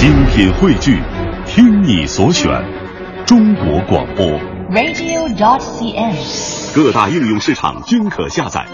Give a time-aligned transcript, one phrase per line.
[0.00, 0.98] 精品汇聚，
[1.44, 2.50] 听你所选，
[3.26, 4.24] 中国广播。
[4.70, 6.74] radio.dot.cn，。
[6.74, 8.64] 各大应用市场均可下载。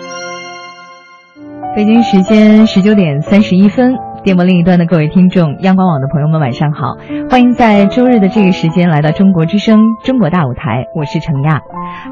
[1.75, 6.95] 北京时间十九点三十一分，电波另一端的各位听众，央广网的朋友们，晚上好！
[7.29, 11.63] 欢迎在周日的这个时间来到中国之声《中国大舞台》，我是程亚，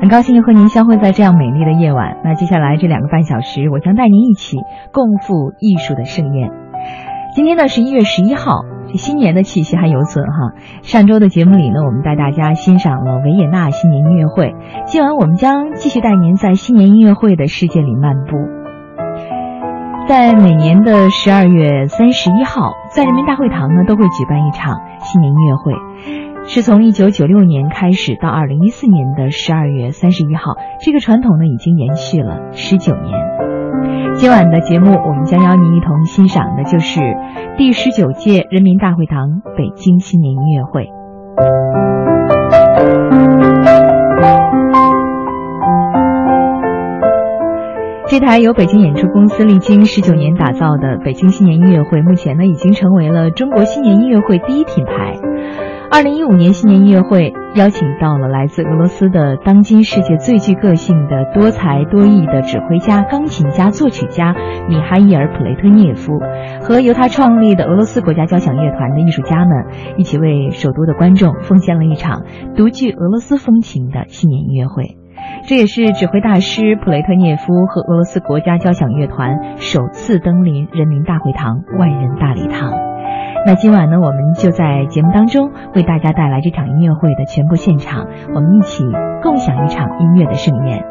[0.01, 2.17] 很高兴和您相会在这样美丽的夜晚。
[2.25, 4.57] 那接下来这两个半小时，我将带您一起
[4.93, 6.51] 共赴艺术的盛宴。
[7.37, 10.53] 今天呢是一月十一号，这新年的气息还有存哈。
[10.83, 14.55] 上周的节目里呢，我们带大家欣赏了维也纳新年音乐会，
[14.87, 18.37] 今晚我们将继续带您在新年音乐会的世界里漫步。
[20.07, 25.73] 在每年的十二月三十一号，在人民大会堂呢都会举办一场新年音乐会，
[26.47, 33.44] 是从一九九六年开始到二零一四年的十二月三十一号，这个传统呢已经延续了十九年。
[34.17, 37.01] 今晚的节目，我们将邀您一同欣赏的就是
[37.59, 40.89] 第十九届人民大会堂北京新年音乐会。
[48.07, 55.19] 这台由北京演出公司历经十九年打造的北京新年音乐会，目前呢已经成为了中国新年音乐会第一品牌。
[55.95, 64.35] 二零一五年新年音乐会邀请到了来自俄罗斯的当今世界最具个性的多才多艺的指挥家、钢琴家、作曲家
[64.69, 66.19] 米哈伊尔·普雷特涅夫，
[66.61, 72.25] 和由他创立的俄罗斯国家交响乐团的艺术家们一起为首都的观众奉献了一场
[72.57, 74.97] 独具俄罗斯风情的新年音乐会。
[75.47, 82.94] 这也是指挥大师普雷特涅夫和俄罗斯国家交响乐团首次登临人民大会堂万人大礼堂。
[83.47, 88.83] 那今晚呢，我们就在节目当中为大家带来这场音乐会的全部现场，我们一起
[89.23, 90.83] 共享一场音乐的盛宴。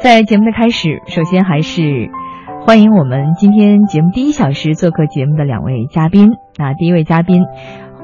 [0.00, 2.10] 在节目的开始，首先还是
[2.66, 6.32] 欢迎我们今天节目第一小时做客节目的两位嘉宾。
[6.56, 7.44] 那第一位嘉宾，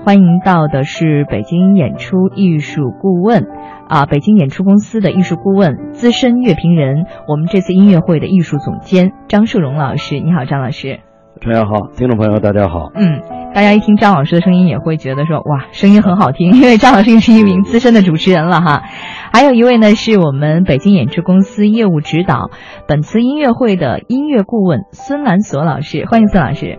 [0.05, 3.49] 欢迎到的是北京演出艺术顾问。
[3.89, 11.01] 啊，北京演出公司的艺术顾问、资深乐评人，我们这次音乐会的艺术总监张树荣老师，你好，张老师。
[11.45, 12.91] 陈阳好，听众朋友大家好。
[12.95, 13.21] 嗯，
[13.55, 18.85] 大家一听张老师的声音，也会觉得说哇，声音很好听， 因为张老师也是一名资深的主持人了哈。
[19.31, 22.49] 还有一位呢，是我们北京演出公司业务指导
[22.89, 26.79] 本次音乐会的音乐顾问孙兰锁老师，欢迎孙老师。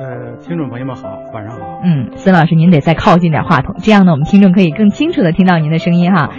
[0.00, 1.80] 呃，听众朋友们好，晚上好。
[1.82, 6.30] 嗯，孙老师您得再靠近点话筒，这样呢，我们听众可以更清楚的听到您的声音哈。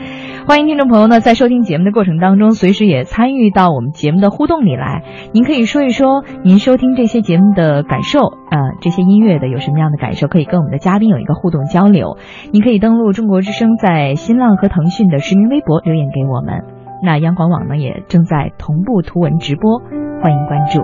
[0.50, 5.04] 欢迎听众朋友呢，在收听节目的过程当中，随时也参与到我们节目的互动里来。
[5.32, 12.18] 您可以说一说您收听这些节目的感受，呃，这些音乐的有什么样的感受，可以跟我们的嘉宾有一个互动交流。
[12.52, 16.64] 您可以登录中国之声在新浪和腾讯的实名微博留言给我们。
[17.04, 19.78] 那央广网呢也正在同步图文直播，
[20.24, 20.82] 欢迎关注。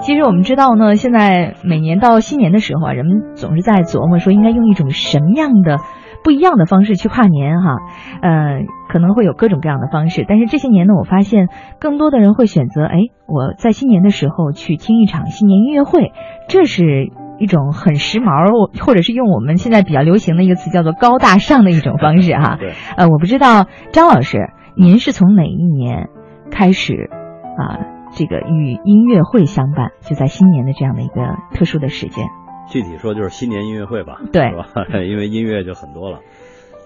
[0.00, 5.78] 其实我们知道呢，现在每年到新年的时候啊，人们总是在琢磨说应该用一种什么样的
[6.22, 7.76] 不一样的方式去跨年哈，
[8.22, 10.24] 呃，可能会有各种各样的方式。
[10.28, 11.48] 但是这些年呢，我发现
[11.78, 16.12] 更多的人会选择，哎，我在新年的时候去听一场新年音乐会，
[16.48, 22.56] 这是一种很时髦，或者是用我们现在比较流行的一个词叫做高大上的一种方式哈。
[22.60, 22.72] 对。
[22.96, 26.08] 呃，我不知道张老师，您是从哪一年
[26.50, 27.08] 开始
[27.56, 27.96] 啊？
[28.12, 32.26] 这个与音乐会相伴，就在新年的这样的一个特殊的时间。
[32.70, 34.68] 具体说就是新年音乐会吧，对是吧？
[35.06, 36.20] 因为音乐就很多了。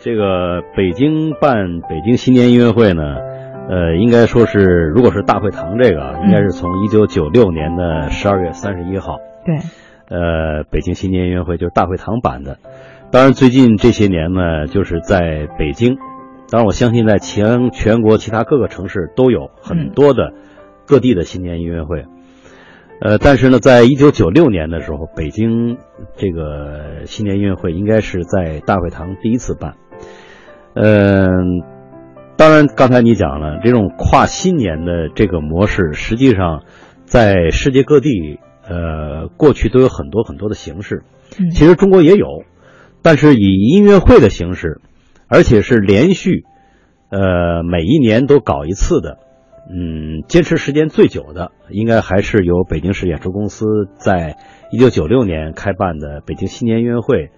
[0.01, 3.03] 这个北京办北京新年音乐会呢，
[3.69, 9.57] 呃，应该说是如果是大会堂这个，应该是从一九九六年的十二月三十一号，对，
[10.09, 12.59] 呃，北京新年音乐会就是大会堂版的。
[13.11, 15.97] 当然，最近这些年呢，就是在北京，
[16.51, 20.33] 当然我相信在全全国其他各个城市都有很多的。
[20.87, 22.05] 各地的新年音乐会，
[23.05, 25.77] 呃，但是呢，在一九九六年的时候，北京
[26.17, 29.75] 这个新年音乐会应该是在大会堂第一次办。
[30.75, 31.61] 嗯、
[32.39, 36.63] 当然，刚才你讲了，这种跨新年的这个模式，实际上
[37.05, 41.03] 在世界各地，呃，过去都有很多很多的形式。
[41.39, 42.27] 嗯其实中国也有，
[43.03, 44.81] 但是以音乐会的形式，
[45.29, 46.45] 而且是连续，
[47.11, 49.19] 呃，每一年都搞一次的。
[49.67, 53.65] 嗯，坚持时间最久的，应该还是由北京市演出公司
[53.97, 54.37] 在
[54.71, 57.31] 一九九六年开办的北京新年音乐会，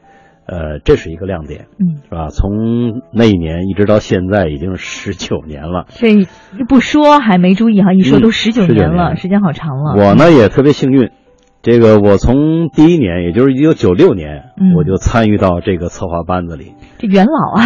[0.46, 2.28] 呃，这是一个亮点，嗯，是吧？
[2.30, 5.86] 从那一年一直到现在，已经十九年了。
[5.90, 6.26] 这一
[6.68, 9.94] 不说还没注意哈，一说嗯都十九19年了，年时间好长了。
[9.96, 11.10] 我呢也特别幸运，
[11.62, 16.72] 这个我从第一年，也就是一九九六年，嗯我就参与到这个策划班子里。
[16.98, 17.62] 这元老啊，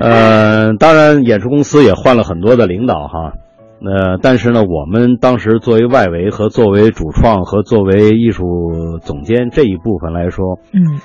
[0.00, 3.34] 呃，当然，演出公司也换了很多的领导哈。
[3.82, 11.00] 呃，但是呢，我们当时作为外围和作为主创和作为艺术总监这一部分来说，嗯，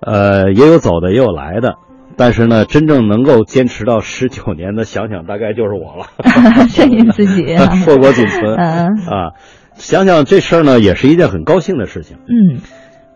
[0.00, 1.76] 呃，也有走的，也有来的。
[2.16, 6.06] 但是呢，真正能够坚持到十九年的，想想大概就是我了。
[6.68, 9.32] 是您自己硕果仅存嗯啊！
[9.74, 12.18] 想想这事儿呢，也是一件很高兴的事情。
[12.26, 12.58] 嗯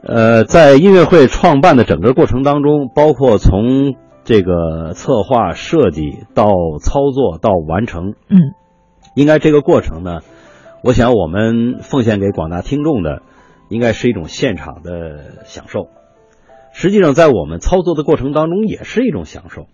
[0.04, 3.94] 呃，在音乐会创办的整个过程当中，包括从
[4.24, 6.46] 这个策划设计到
[6.80, 8.54] 操作到完成，嗯
[9.14, 10.20] 应该这个过程呢，
[10.82, 13.22] 我想我们奉献给广大听众的，
[13.68, 15.88] 应该是一种现场的享受。
[16.72, 19.66] 实际上，在我们操作的过程当中，也是一种享受。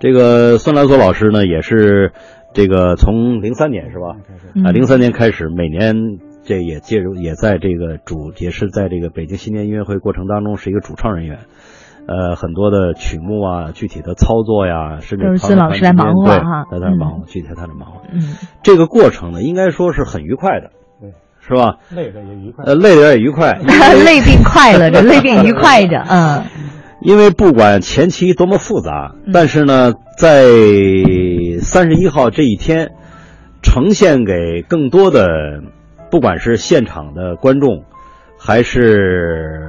[0.00, 2.12] 这个孙兰索老师呢，也是
[2.52, 4.16] 这个从零三年是吧？
[4.64, 11.38] 啊，嗯零三年开始，每年这也介入，也在这个主，也是在这个北京新年音乐会过程当中是一个主创人员。
[12.08, 18.02] 呃，很多的曲目啊，具体的操作呀，甚至都是孙老师来忙活对哈在他忙嗯活，具体他在忙活。
[18.12, 20.70] 嗯这个过程呢，应该说是很愉快的，
[21.00, 21.10] 对，
[21.40, 21.78] 是吧？
[21.90, 22.64] 累着也愉快。
[22.64, 23.52] 呃，累的也愉快，
[24.04, 26.42] 累并快乐着， 累并愉快着，嗯
[27.02, 30.44] 因为不管前期多么复杂，嗯但是呢，在
[31.60, 32.92] 三十一号这一天，
[33.62, 35.26] 呈现给更多的，
[36.10, 37.84] 不管是现场的观众，
[38.38, 39.65] 还是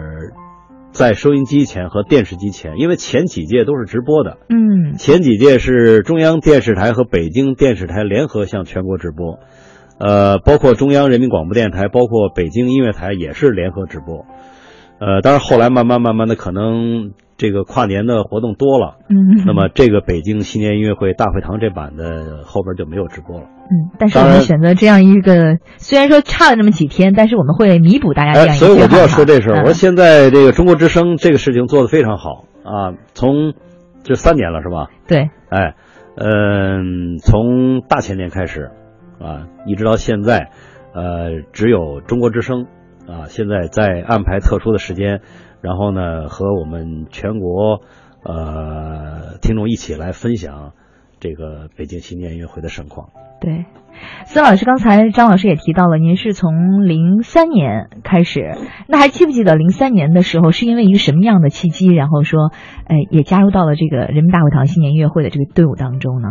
[0.98, 9.38] 在收音机前和电视机前，因为前几届都是直播的，嗯前几届是中央电视台和北京电视台联合向全国直播，
[10.00, 14.26] 呃，包括中央人民广播电台，包括北京音乐台也是联合直播。
[15.00, 23.46] 呃，当然后来慢慢慢慢的，可能这个跨年的活动多了，嗯，那么这个北京新年音乐会大会堂这版的后边就没有直播了。
[23.70, 28.66] 嗯，但是我们选择这样一个，虽然说差了那么几天，但是我们会弥补大家这样哎，一个。
[28.66, 29.58] 所以我就要说这事儿。
[29.58, 33.54] 嗯我说现在这个中国之声这个事情做得非常好啊，从
[34.04, 34.88] 这三年了是吧？
[35.08, 35.76] 对，哎，
[36.16, 38.72] 嗯，从大前年开始，
[39.20, 40.50] 啊，一直到现在，
[40.94, 42.68] 呃，只有中国之声，
[43.06, 45.20] 啊，现在在安排特殊的时间，
[45.62, 47.82] 然后呢，和我们全国
[48.24, 50.72] 呃听众一起来分享
[51.20, 53.10] 这个北京新年音乐会的盛况。
[53.40, 53.66] 对，
[54.26, 58.58] 孙老师刚才张老师也提到了，您是从零三年开始，
[58.88, 62.52] 那还记不记得零三年的时候是因为一个什么样的契机，然后说，
[62.88, 66.30] 呃，也加入到了这个人民大会堂新年音乐会的这个队伍当中呢？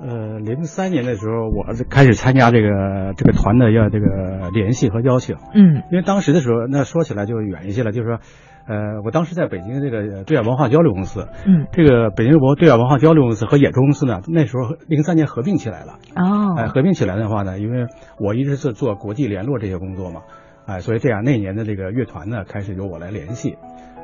[0.00, 8.18] 呃，零三年的时候，我是开始参加这个这个团的要这个联系和邀请，嗯因为当时的时候，那说起来就远一些了，就是说，
[8.68, 15.98] 呃，我当时在北京这个对外文化交流公司，嗯，这个北京国对外文化交流公司和演出公司呢，那时候零三年合并起来了。
[16.14, 17.86] 哦，哎，合并起来的话呢，因为
[18.20, 20.20] 我一直是做国际联络这些工作嘛，
[20.66, 23.56] 哎，所以这样那年的这个乐团呢，开始由我来联系，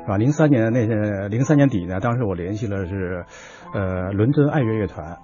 [0.03, 0.17] 是吧？
[0.17, 3.23] 零三年的那些零三年底呢，当时我联系了是，
[3.71, 5.17] 呃，伦敦爱乐乐团，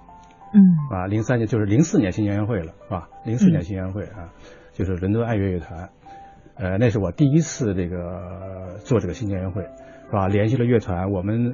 [0.54, 0.62] 嗯
[0.96, 3.08] 啊，零三年就是零四年新年音乐会了，是吧？
[3.24, 4.30] 零四年新年会啊，
[4.72, 5.90] 就是伦敦爱乐乐团，
[6.56, 10.28] 呃，那是我第一次这个做这个新年音乐会，是吧？
[10.28, 11.52] 联系了乐团，我们。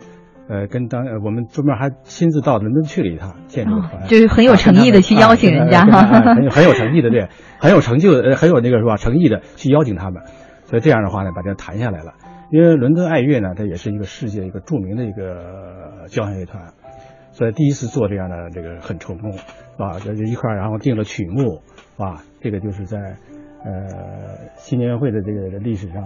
[0.50, 7.28] 呃，跟当呃我们专门还亲自到伦敦去了一趟，见这个团，哦就是很有诚意的去邀请人家 很有很有诚意的，对，
[7.58, 10.22] 很有成就的，呃很有那个是吧，诚意的去邀请他们，
[10.64, 12.14] 所以这样的话呢，把这谈下来了。
[12.50, 16.72] 因为伦敦爱乐呢，它也是一个世界一个著名的一个交响乐团，
[17.32, 19.42] 所以第一次做这样的这个很成功，是
[19.76, 19.98] 吧？
[20.02, 22.22] 这就一块儿，然后定了曲目，是吧？
[22.40, 23.16] 这个就是在
[23.64, 26.02] 呃新年会的这个历史上，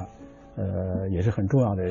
[0.57, 1.85] 呃也是很重要的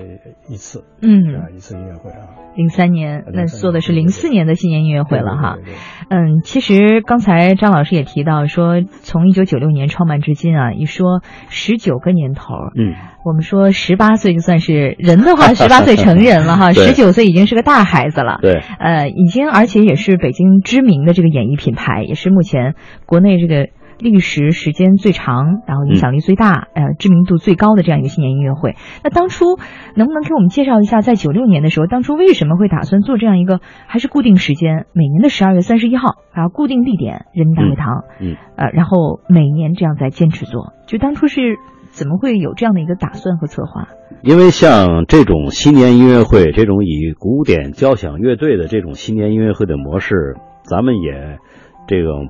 [0.49, 2.37] 一次，嗯啊，一次音乐会啊。
[2.55, 5.53] 零三年，那做的是零四年的新年音乐会了哈。
[5.55, 5.77] 对对对对
[6.09, 18.39] 嗯，其实刚才张老师也提到说，从一九九六年创办至今啊，一说十九个年头，嗯，我们说十八岁就算是人的话，十八岁成人了哈， 十九岁已经是个大孩子了。
[18.41, 22.75] 对，呃，已经而且也是北京知名的这个演艺品牌，也是目前
[23.05, 23.69] 国内这个
[24.01, 28.75] 历时时间最长，然后影响力最大，呃，知名度最高的这样一个新年音乐会。
[29.03, 29.57] 那当初
[29.95, 41.57] 能不能给我们介绍一下，在九六年的时候，当初为什么会打算做这样一个还是固定时间，每年的十二月三十一号，然后固定地点人民大会堂，嗯，呃，然后每年这样在坚持做，就当初是
[41.89, 43.87] 怎么会有这样的一个打算和策划？
[44.23, 51.39] 因为像这种新年音乐会，这种以古典交响乐队的这种新年音乐会的模式，咱们也
[51.87, 52.29] 这种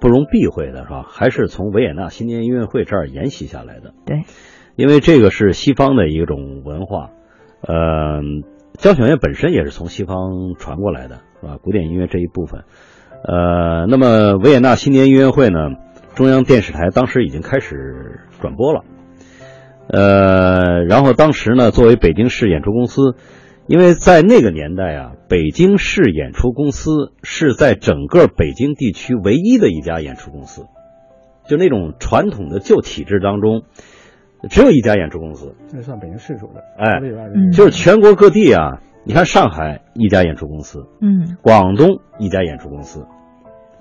[0.00, 1.04] 不容避讳的是吧？
[1.08, 3.94] 还是从维也纳新年音乐会这儿沿袭下来的。
[4.04, 4.22] 对，
[4.76, 7.10] 因为这个是西方的一种文化，
[7.62, 8.20] 呃，
[8.74, 11.58] 交响乐本身也是从西方传过来的，是吧？
[11.62, 12.64] 古典音乐这一部分，
[13.24, 15.58] 呃，那么维也纳新年音乐会呢，
[16.14, 18.84] 中央电视台当时已经开始转播了。
[19.90, 23.16] 呃，然后当时呢，作为北京市演出公司，
[23.68, 30.64] 因为在那个年代啊，北京市演出公司是在整个北京地区唯一的一家演出公司，
[31.46, 33.64] 就那种传统的旧体制当中，
[34.48, 35.54] 只有一家演出公司。
[35.74, 36.98] 那算北京市属的，哎
[37.34, 43.06] 嗯就是全国各地啊，你看上海一家演出公司，嗯广东一家演出公司，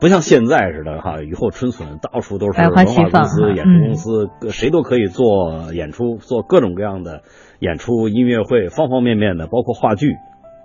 [0.01, 7.24] 不像现在似的哈，雨后春笋，到处都是文化、公司演出公司，各谁都可以做演出，做各种各样的
[7.60, 10.08] 演出、音乐会，方方面面的，包括话剧，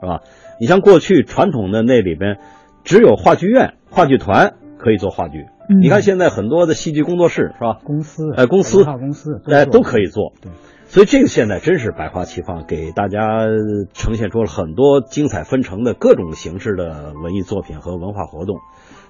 [0.00, 0.20] 是吧？
[0.60, 2.38] 你像过去传统的那里边，
[2.84, 5.46] 只有话剧院、话剧团可以做话剧。
[5.68, 7.78] 嗯，你看现在很多的戏剧工作室，是吧？
[7.84, 9.82] 公司，哎公司文化公司，哎，都。
[9.82, 10.32] 可以做。
[10.40, 10.50] 对，
[10.86, 13.46] 所以这个现在真是百花齐放，给大家
[13.92, 18.56] 呈现出了很多精彩纷呈的各种形式的文艺作品和文化活动。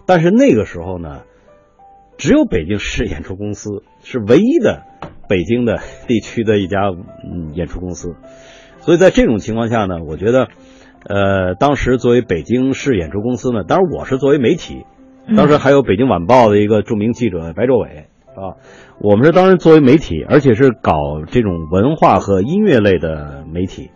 [0.06, 1.22] 但是那个时候呢，
[2.18, 3.70] 只有北京市演出公司
[4.02, 4.82] 是唯一的
[5.28, 6.90] 北京的地区的一家
[7.24, 8.16] 嗯演出公司，
[8.80, 10.48] 所以在这种情况下呢，我觉得，
[11.06, 14.84] 呃，当时作为北京市演出公司呢，当然我是作为媒体，
[15.36, 18.58] 当时还有北京晚报的一个著名记者白卓伟啊，
[19.00, 20.94] 我们是当时作为媒体，而且是搞
[21.26, 23.90] 这种文化和音乐类的媒体。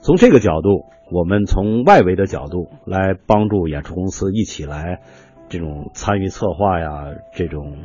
[0.00, 5.00] 从这个角度，我们从外围的角度来帮助演出公司一起来
[5.48, 7.76] 这种参与策划呀、这种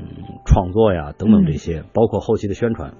[0.45, 2.93] 创作呀等等这些，包括后期的宣传。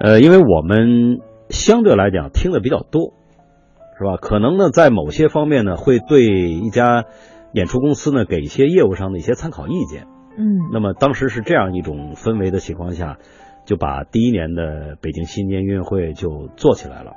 [0.00, 3.12] 呃，因为我们相对来讲听的比较多，
[3.98, 4.16] 是吧？
[4.16, 7.04] 可能呢，在某些方面呢，会对一家
[7.52, 10.06] 演出公司呢给一些业务上的一些参考意见。
[10.38, 13.18] 嗯那么当时是这样一种氛围的情况下，
[13.66, 17.12] 就把第一年的北京新年音乐会就做起来了。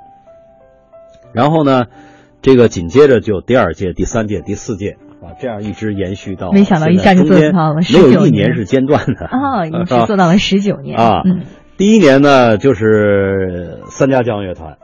[1.32, 1.86] 然后呢，
[2.42, 11.42] 这个紧接着就第二届、第三届、第四届啊，这样一直延续到没想到一下就做到了没有19年一年是间断的哦， 一直做到了十九年啊嗯
[11.76, 14.76] 第一年呢，就是三家交响乐团，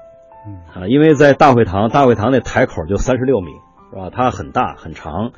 [0.45, 3.47] 嗯啊，因为在大会堂，大会堂那台口就三十六米，
[3.93, 4.11] 是吧？
[4.13, 5.31] 它很大很长，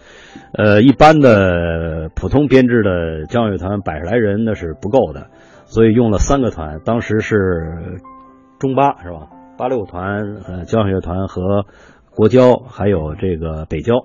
[0.55, 5.27] 呃，一般的普通编制的交响乐团百十来人那是不够的，
[5.67, 8.01] 所以用了三个团，当时是
[8.59, 9.29] 中巴是吧？
[9.59, 11.67] 八六团呃交响乐团和
[12.15, 13.97] 国交还有这个北交，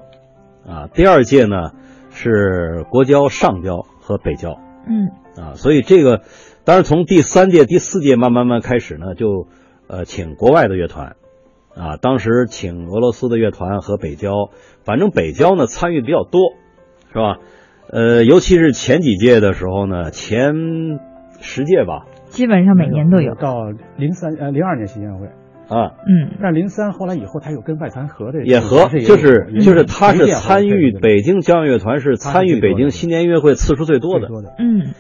[0.68, 1.72] 啊，第二届呢
[2.12, 4.60] 是国交、上交和北交。
[4.86, 5.10] 嗯
[5.42, 6.22] 啊，所以这个，
[6.66, 9.48] 当然从第三届、第四届慢慢慢开始呢，就
[9.88, 11.16] 呃请国外的乐团，
[11.76, 14.50] 啊，当时请俄罗斯的乐团和北交，
[14.84, 16.42] 反正北交呢参与比较多，
[17.12, 17.38] 是吧？
[17.90, 20.54] 呃，尤其是前几届的时候呢，前
[21.40, 25.28] 十届吧，基本上每年都有到零三呃零二年新年会，
[25.70, 26.38] 啊，嗯。
[26.42, 34.94] 但零三后来以后他又跟外团合的，也合就是就是他是参与北京交响乐团是参与北京新年音乐会次数最多的，多的，嗯。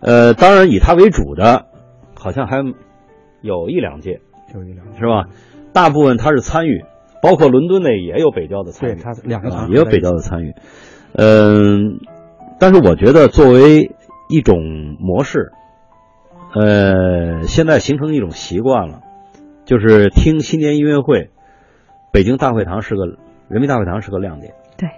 [0.00, 1.66] 呃，当然以他为主的，
[2.14, 2.58] 好像还
[3.42, 4.20] 有一两届，
[4.54, 5.26] 有一两是吧？
[5.72, 6.84] 大部分他是参与，
[7.20, 10.54] 包括伦敦内也有北交的参与，对他两个也有北交的参与。
[11.14, 11.98] 嗯，
[12.60, 13.90] 但是我觉得作为
[14.28, 14.58] 一种
[15.00, 15.50] 模式，
[16.54, 19.00] 呃，现在形成一种习惯了，
[19.68, 21.28] 就是听新年音乐会，
[22.10, 23.04] 北京大会堂是个
[23.48, 24.54] 人民大会堂是个亮点。
[24.78, 24.88] 对，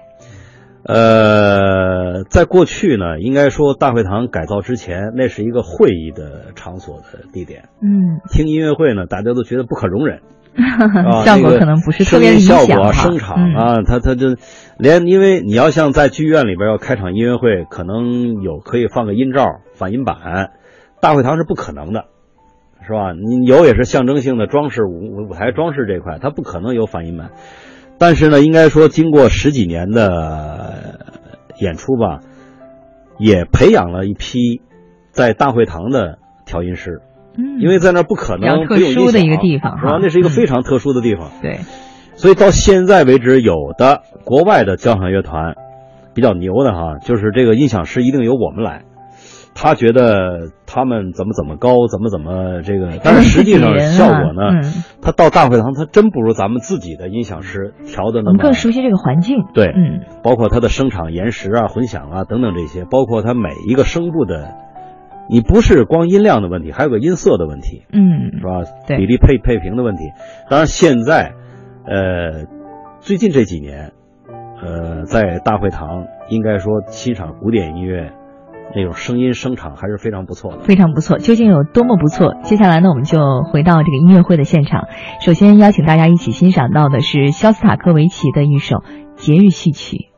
[0.84, 7.64] 呃，在过去呢，应该说大会堂改造之前，那是一个会议的场所的地点。
[7.82, 10.20] 嗯，听音乐会呢，大家都觉得不可容忍。
[10.54, 14.36] 啊，效果可能不是特别理想哈果啊声场嗯啊，他他就
[14.78, 20.52] 连因为你要像在剧院里边要开场音乐会，可能有可以放个音罩、反音板，
[21.00, 22.04] 大会堂是不可能的，
[22.86, 23.12] 是吧？
[23.12, 27.30] 你有也是象征性的装饰舞舞台装饰这块，它不可能有反应门。
[27.98, 31.00] 但是呢，应该说经过十几年的
[31.60, 32.20] 演出吧，
[33.18, 34.62] 也培养了一批
[35.10, 37.02] 在大会堂的调音师。
[37.36, 39.80] 嗯，因为在那不可能特能不用音殊的一个响地方哈？
[39.80, 41.60] 是吧那是一个嗯非常特殊的地方，对，
[42.16, 45.54] 所以到现在为止，有的国外的交响乐团
[46.12, 48.82] 比较牛的哈，就是这个音响师一定由我们来。
[49.54, 54.62] 他觉得他们怎么怎么高，怎么怎么这个，但是实际上效果呢，嗯
[55.02, 59.38] 他到大会堂，他真不如咱们自己的音响师调的我那么们更熟悉这个环境。
[59.52, 64.54] 对，嗯包括它的声场延时啊、混响啊等等这些，包括它每一个声部的，
[65.28, 67.82] 你不是光音量的问题，还有个音色的问题。
[67.92, 68.62] 嗯是吧？
[68.86, 70.04] 对比例配配平的问题。
[70.48, 71.34] 当然，现在，
[71.84, 72.46] 呃，
[73.00, 73.92] 最近这几年，
[74.62, 78.12] 呃，在大会堂应该说欣赏古典音乐
[78.74, 80.60] 那种声音声场还是非常不错的。
[80.60, 82.34] 非常不错，究竟有多么不错？
[82.42, 83.18] 接下来呢，我们就
[83.50, 84.88] 回到这个音乐会的现场。
[85.20, 88.82] 首先邀请大家一起欣赏到的是肖斯塔科维奇的一首
[89.16, 89.96] 节日戏曲。《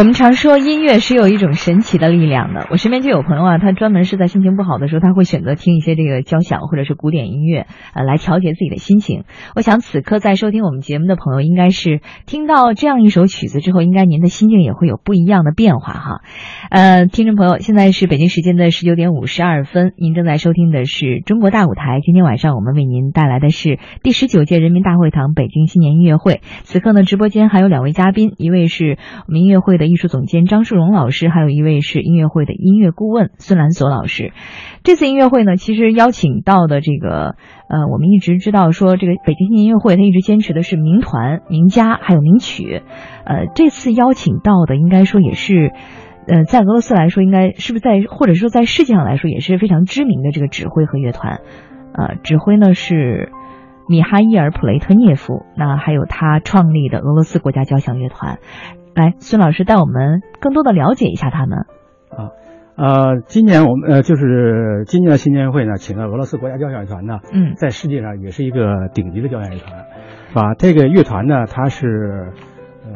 [0.00, 2.66] 我们常说音乐是有一种神奇的力量的。
[2.70, 9.24] 我身边就有朋友啊，他专门是在心情不好的时候，他会选择听一些这个交响或者是古典音乐，呃，来调节自己的心情。
[9.54, 16.20] 我想此刻在收听我们节目的朋友，应该是听到这样一首曲子之后，应该您的心境也会有不一样的变化哈。
[16.70, 22.00] 呃，听众朋友，现在是北京时间的十九点五十二分，您正在收听的是中国大舞台。
[22.02, 26.40] 今天晚上我们为您带来的是第十九届人民大会堂北京新年音乐会。
[26.62, 29.80] 此刻呢，直播间还有两位嘉宾，一位是我们音乐会。
[29.80, 34.32] 的艺术总监张树荣老师，还有一位是音乐会的音乐顾问孙兰锁老师。
[34.84, 37.34] 这次音乐会呢，其实邀请到的这个，
[37.68, 42.82] 呃，我们一直知道说，这个北京音乐会，他一直坚持的是名团、名家还有名曲。
[43.24, 45.72] 呃，这次邀请到的，应该说也是，
[46.26, 51.40] 呃，在俄罗斯来说，应该是不是在，或者说在世界上来说，也是非常知名的这个指挥和乐团。
[51.92, 53.30] 呃，指挥呢是
[53.88, 58.38] 米哈伊尔·普雷特涅夫，那还有他创立的俄罗斯国家交响乐团。
[58.94, 61.58] 来，孙老师带我们更多的了解一下他们。
[62.10, 62.30] 啊，
[62.76, 69.86] 呃，今年我们呃就是今年的新年会呢，请了俄罗斯国家交响乐团呢，嗯，在世界上也是一个顶级的交响乐团，
[70.28, 70.54] 是吧？
[70.58, 72.32] 这个乐团呢，它是
[72.84, 72.92] 呃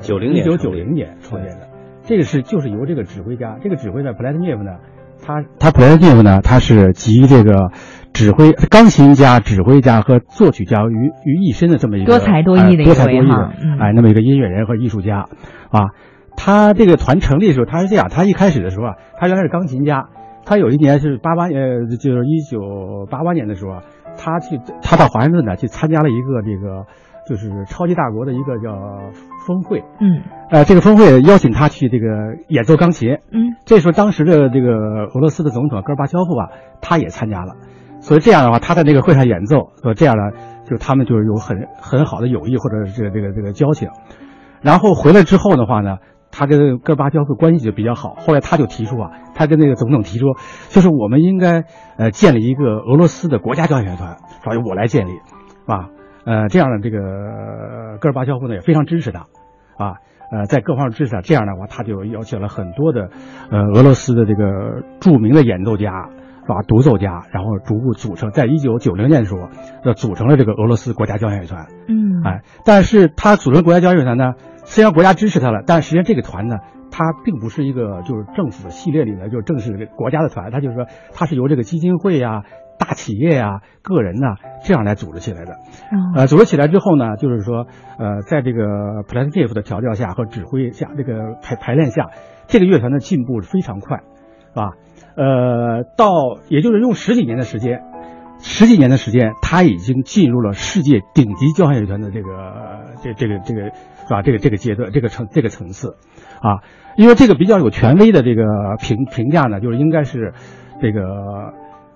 [0.00, 1.68] 九零年一九九零年创建的，
[2.04, 4.72] 这个是就是由这个指挥家，这个指挥呢，普莱特涅夫呢，
[5.24, 7.70] 他他普莱特涅夫呢，他是集这个。
[8.12, 15.26] 指挥、钢琴家、指挥家和作曲家于于一身的这么一个多才多艺的多才多艺的哎，那么一个音乐人和艺术家
[15.70, 15.90] 啊。
[16.36, 20.08] 他这个团成立的时候，他是这样：他一开始的时候啊，他原来是钢琴家。
[20.44, 23.82] 他有一年是八八呃，就是一九八八年的时候啊，
[24.16, 26.84] 他去他到华盛顿呢去参加了一个这个
[27.28, 28.72] 就是超级大国的一个叫
[29.46, 29.84] 峰会。
[30.00, 30.22] 嗯。
[30.50, 32.06] 呃，这个峰会邀请他去这个
[32.48, 33.18] 演奏钢琴。
[33.30, 33.54] 嗯。
[33.64, 34.70] 这时候，当时的这个
[35.14, 36.48] 俄罗斯的总统戈尔巴乔夫啊，
[36.80, 37.54] 他也参加了。
[38.02, 40.36] 所以这样的话，他在那个会上演奏，所以这样呢，
[40.68, 43.88] 就他们就是有很很好的友谊或者是这个这个这个交情。
[44.60, 45.98] 然后回来之后的话呢，
[46.30, 48.16] 他跟戈尔巴乔夫关系就比较好。
[48.18, 50.26] 后来他就提出啊，他跟那个总统提出，
[50.68, 51.64] 就是我们应该
[51.96, 55.88] 呃建立一个俄罗斯的国家交响乐团，所以我来建立，是吧？
[56.24, 56.98] 呃，这样的这个
[58.00, 59.20] 戈尔巴乔夫呢也非常支持他，
[59.78, 59.94] 啊，
[60.32, 61.20] 呃，在各方支持他。
[61.20, 63.10] 这样的话，他就邀请了很多的
[63.50, 66.08] 呃俄罗斯的这个著名的演奏家。
[66.42, 66.62] 是吧？
[66.66, 69.48] 独奏家，然后逐步组成，在一九九零年的时候，
[69.84, 71.66] 呃，组成了这个俄罗斯国家交响乐团。
[71.88, 76.56] 嗯，哎，但是他组成国家交响乐团呢，虽然国家支持他了，但实际上这个团呢，
[76.90, 82.42] 它并不是一个就是政府系列里的，就是正式的国家的团，它就是说，它是由这个基金会呀、
[82.78, 85.54] 大企业呀、个人呐这样来组织起来的。
[86.16, 87.66] 呃，组织起来之后呢，就是说，
[87.98, 92.10] 呃，在这个普莱斯涅夫的调教下和指挥下，这个排排练下，
[92.46, 93.98] 这个乐团的进步是非常快，
[94.52, 94.72] 是吧？
[95.14, 97.82] 呃，到也就是用十几年的时间，
[98.40, 102.28] 十几年的时间，他已经进入了世界顶级交响乐团的这个
[103.02, 103.70] 这这个这个
[104.06, 104.22] 是吧？
[104.22, 105.96] 这个这个阶段，这个层这个层次，
[106.40, 106.64] 啊，
[106.96, 108.42] 因为这个比较有权威的这个
[108.80, 110.32] 评评价呢，就是应该是
[110.80, 111.00] 这个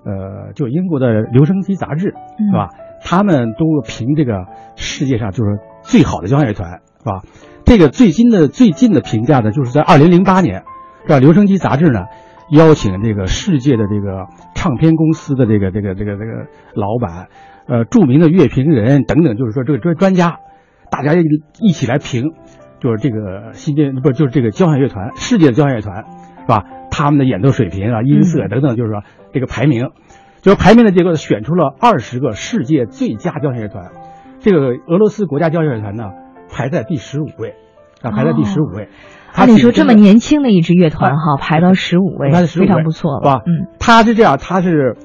[0.04, 2.68] 呃，就英国的留声机杂志是吧？
[3.02, 4.44] 他们都评这个
[4.76, 7.22] 世界上就是最好的交响乐团是吧？
[7.64, 10.64] 这个最新的最近的评价呢，就是在二零零八年，
[11.06, 11.18] 是吧？
[11.18, 12.04] 留声机杂志呢。
[12.50, 17.28] 邀请这个世界的这个唱片公司的这个这个这个这个老板，
[17.66, 20.38] 呃，著名的乐评人等等，就是说这个专专家，
[20.90, 21.14] 大家
[21.60, 22.32] 一起来评，
[22.80, 26.04] 就是这个新电不就是这个交响乐团，世界的交响乐团，
[26.40, 26.64] 是吧？
[26.90, 29.90] 他们的演奏水平啊、音色等等，就是说这个排名，
[30.40, 33.90] 就是排名的结果选出了二十个世界最佳交响乐团，
[34.38, 36.04] 这个俄罗斯国家交响乐团呢
[36.48, 37.54] 排在第十五位，
[38.02, 38.88] 啊，排在第十五位。
[39.36, 43.42] 按理说这么年轻的一支乐团哈，排到十五位，非常不错了，是吧？
[43.44, 44.96] 嗯，他是这样，他是，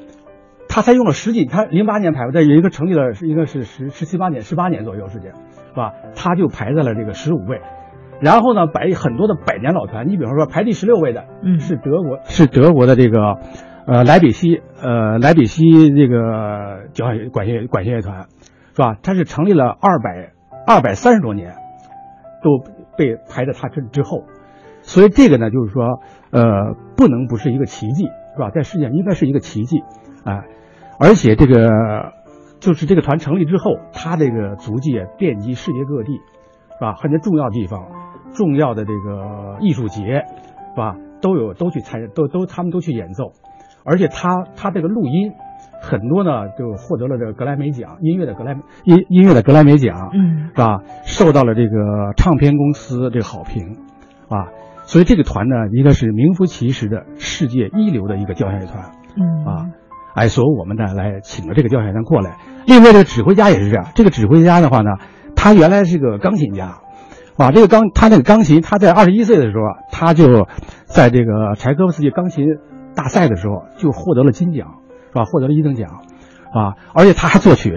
[0.69, 5.91] 他才用了十几，他零八年排在有一个成立了，是应该是十十七八年，十八年左右时间，是吧？
[6.15, 7.59] 他就排在了这个十五位，
[8.21, 13.35] 然后呢，百很多的百年老团，你比方说排第十六位的，嗯，是德国，是德国的这个，
[13.85, 18.27] 呃，莱比锡，呃，莱比锡这个交响管弦管弦乐团，
[18.73, 18.95] 是吧？
[19.03, 20.31] 它是成立了二百
[20.65, 21.55] 二百三十多年，
[22.41, 22.80] 都。
[22.97, 24.23] 被排在他之之后，
[24.81, 25.99] 所以这个呢，就是说，
[26.31, 28.49] 呃，不能不是一个奇迹，是吧？
[28.49, 29.79] 在世界上应该是一个奇迹，
[30.23, 30.43] 啊，
[30.99, 32.13] 而且这个
[32.59, 36.93] 就是这个团成立之后，他这个足迹也遍及世界各地，是吧？
[36.95, 37.87] 很多重要地方、
[38.33, 40.95] 重要的这个艺术节，是吧？
[41.21, 43.33] 都有都去参，都都他们都去演奏，
[43.83, 45.33] 而且他他这个录音。
[45.81, 50.79] 很多呢，就获得了这个格莱美奖，音乐的格莱音音乐的格莱美奖，嗯，是吧？
[51.05, 53.77] 受到了这个唱片公司这个好评，
[54.29, 59.65] 啊，所以这个团呢，应该是名副其实的世界一流的一个交响乐团，嗯，啊，
[60.13, 62.37] 哎，所以我们呢来请了这个交响乐团过来。
[62.67, 64.91] 另外，这个指挥家也是这样，这个指挥家的话呢，
[65.35, 66.77] 他原来是个钢琴家，
[67.37, 70.47] 啊，这个钢他那个钢琴，他在二十一岁的时候啊，他就
[70.85, 72.45] 在这个柴可夫斯基钢琴
[72.93, 74.80] 大赛的时候就获得了金奖，
[75.11, 75.25] 是吧？
[75.25, 75.89] 获得了一等奖，
[76.53, 77.69] 啊，而且他还作曲，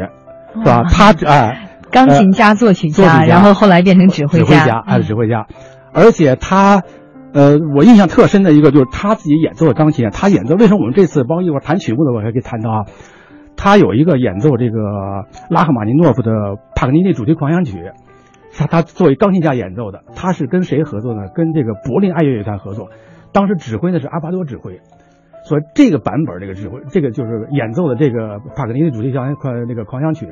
[0.55, 0.85] 是吧？
[0.85, 5.47] 他哎， 钢琴家、作曲家，然后后来变成指挥家，指挥家，哎，指挥家，
[5.93, 6.83] 而且他。
[7.37, 12.85] 呃，我印象特深的一个就是他自己演奏的钢琴，他演奏为什么我们这次包括一会儿弹曲目的我还可以谈到啊？
[13.57, 14.79] 他有一个演奏这个
[15.51, 16.31] 拉赫玛尼诺夫的
[16.77, 17.91] 帕格尼尼主题狂想曲，
[18.57, 21.23] 他他作为钢琴家演奏的，他是跟谁合作呢？
[21.35, 22.91] 跟这个柏林爱乐乐团合作，
[23.33, 24.81] 当时指挥的是阿巴多指挥，
[25.45, 30.27] 所以这个版本这个指挥这个就是演奏的这个帕格尼尼主题狂狂那个狂想曲，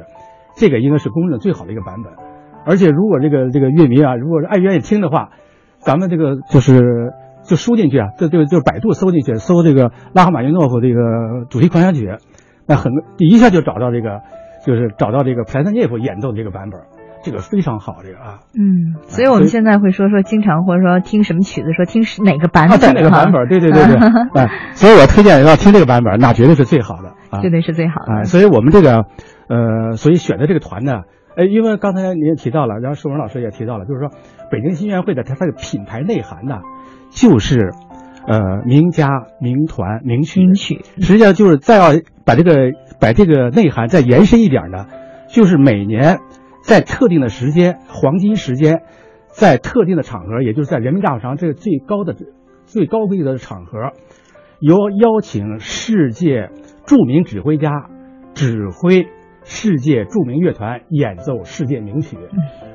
[0.57, 2.12] 这个应该是公认最好的一个版本，
[2.66, 5.31] 而且如果这个这个乐迷啊，如果是爱愿意听的话。
[5.85, 12.09] 咱们这个就是就输进去啊，这就就百度搜进去，搜这个拉赫玛尼诺夫这个主题狂想曲，
[12.68, 14.20] 那很一下就找到这个，
[14.64, 16.81] 就是找到这个普莱特涅夫演奏的这个版本，
[17.23, 18.41] 这个非常好，这个啊。
[18.55, 23.97] 嗯，所以我们现在会说说，经常或者说听什么曲子，说听是哪个版本，听哪个版本，对对对对，
[24.35, 28.13] 哎， 所以我推荐要听这个版本，那绝对是最好的，啊，绝对是最好的。
[28.13, 29.07] 哎，所以我们这个，
[29.49, 31.03] 呃，所以选的这个团呢。
[31.35, 34.11] 哎，因为刚才您也提到了，然后舒文老师也提到了，就是说，
[34.51, 36.57] 北京新乐会的它它的品牌内涵呢，
[37.09, 37.73] 就是，
[38.29, 39.09] 呃，名家、
[39.41, 40.41] 名团、名曲。
[40.41, 40.83] 名曲。
[40.99, 44.85] 实际上就是再要把这个把这个内涵再延伸一点呢，
[45.31, 46.19] 就是每年
[46.62, 48.83] 在特定的时间、黄金时间，
[49.29, 52.16] 在特定的场合，也就是在人民大会堂这个最高的、
[52.64, 53.92] 最高规格的场合，
[54.61, 56.51] 由邀请世界
[56.87, 57.90] 著名指挥家
[58.35, 59.09] 指挥。
[59.44, 62.16] 世界著名乐团演奏世界名曲，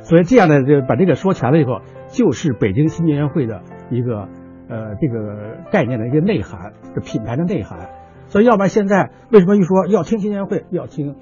[0.01, 4.27] 所以这样的就把这个说全了以后，就是北京新年音乐会的一个
[4.67, 7.87] 呃这个概念的一个内涵，这品牌的内涵。
[8.25, 11.15] 所以要不然现在为什么一说要听新年会，要听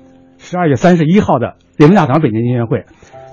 [0.46, 2.86] 十二月三十一号的人民大堂北京音乐会，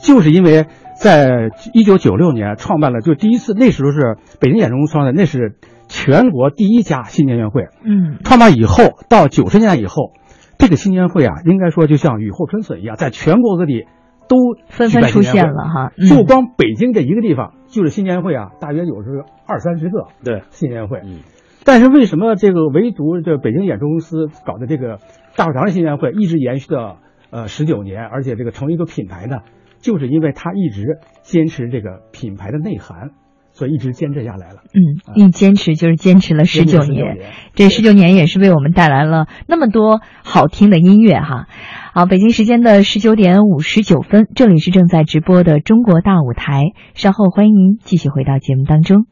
[0.02, 0.66] 就是因为
[1.00, 5.56] 在一九九六年创办了，就第一次那时候是北京演出公司创的，那是
[5.88, 7.68] 全国第一家新年音乐会。
[7.84, 10.12] 嗯，创办以后到九十年代以后。
[10.58, 13.86] 这个新年会啊，应该说就像雨后春笋一样，在全国各地
[14.28, 14.36] 都
[14.68, 15.90] 纷纷出现了哈。
[16.08, 20.06] 就光北京这一个地方，就是新年会啊，大约有是二三十个。
[20.22, 21.00] 对，新年会。
[21.02, 21.18] 嗯。
[21.64, 24.98] 但是为什么这个唯独这北京演出公司搞的这个
[25.34, 26.98] 大会堂的新年会一直延续了
[27.32, 29.38] 呃十九年，而且这个成为一个品牌呢？
[29.80, 33.10] 就是因为他一直坚持这个品牌的内涵。
[33.54, 34.62] 所以一直坚持下来了。
[34.72, 34.80] 嗯，
[35.14, 37.18] 一坚持就是坚持了十九年，
[37.52, 41.48] 这十九年也是为我们带来了那么多好听的音乐哈。
[41.92, 46.62] 好，北京时间的十九点五十九分，这里是正在直播的中国大舞台，
[46.94, 49.04] 稍后欢迎您继续回到节目当中。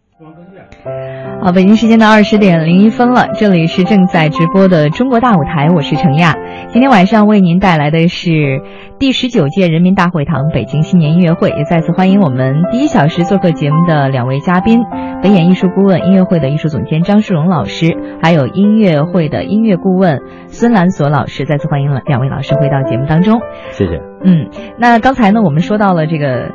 [1.42, 6.36] 好，北京时间的二十点零一分了，这里是正在直播的中国大舞台，我是程亚。
[6.68, 8.60] 今天晚上为您带来的是
[8.98, 14.80] 第十九届人民大会堂北京新年音乐会，也再次欢迎我们第一小时做客节目的两位嘉宾：
[15.22, 21.46] 北演艺术顾问、音乐会的艺术总监张树荣老师，还有音乐会的音乐顾问孙兰锁老师。
[21.46, 23.40] 再次欢迎了两位老师回到节目当中。
[23.70, 23.98] 谢谢。
[24.24, 26.50] 嗯，那刚才呢，我们说到了这个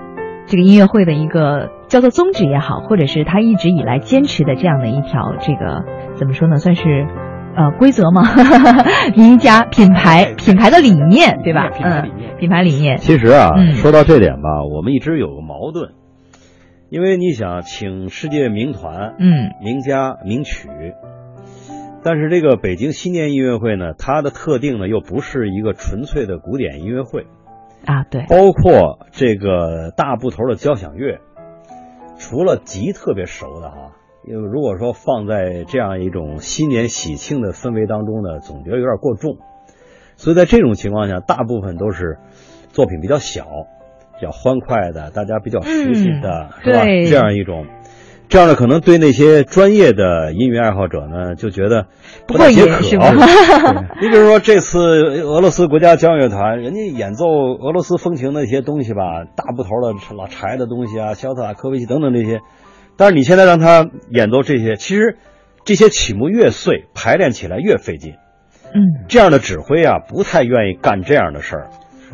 [0.45, 1.71] 这个音乐会的一个。
[1.87, 5.83] 叫做宗旨也好，或者是他一直以来坚持的这样的一条这个
[6.15, 6.57] 怎么说呢？
[6.57, 7.07] 算是
[7.55, 8.23] 呃规则吗？
[9.15, 11.69] 名家品牌品牌的理念对吧？
[11.69, 12.97] 品牌理念，品牌理念。
[12.97, 15.93] 其实啊，说到这点吧，我们一直有个矛盾，
[16.89, 20.69] 因为你想请世界名团、嗯，名家名曲，
[22.03, 27.25] 但是这个北京新年音乐会呢，它的特定呢又不是一个纯粹的古典音乐会。
[27.85, 31.19] 啊，对，包括这个大部头的交响乐，
[32.17, 33.91] 除了极特别熟的哈，
[34.23, 39.37] 因为如果说放在这样一种新年喜庆的氛围当中呢，总觉得有点过重，
[40.15, 42.17] 所以在这种情况下，大部分都是
[42.69, 43.45] 作品比较小、
[44.17, 46.83] 比较欢快的，大家比较熟悉的，是吧？
[46.85, 47.65] 这样一种。
[48.27, 51.87] 这样呢，可能对那些专业的音乐爱好者呢，就觉得
[52.27, 52.79] 不太解渴。
[54.01, 54.79] 你比如说，这次
[55.21, 62.39] 俄罗斯国家交响乐团，人家演奏俄罗斯风情的一些东西吧，大部头的老柴的东西啊，肖斯塔科维奇等等这些。
[62.97, 65.17] 但是你现在让他演奏这些，其实
[65.63, 68.13] 这些曲目越碎，排练起来越费劲。
[68.73, 71.69] 嗯，这样的指挥啊，不太愿意干这样的事儿。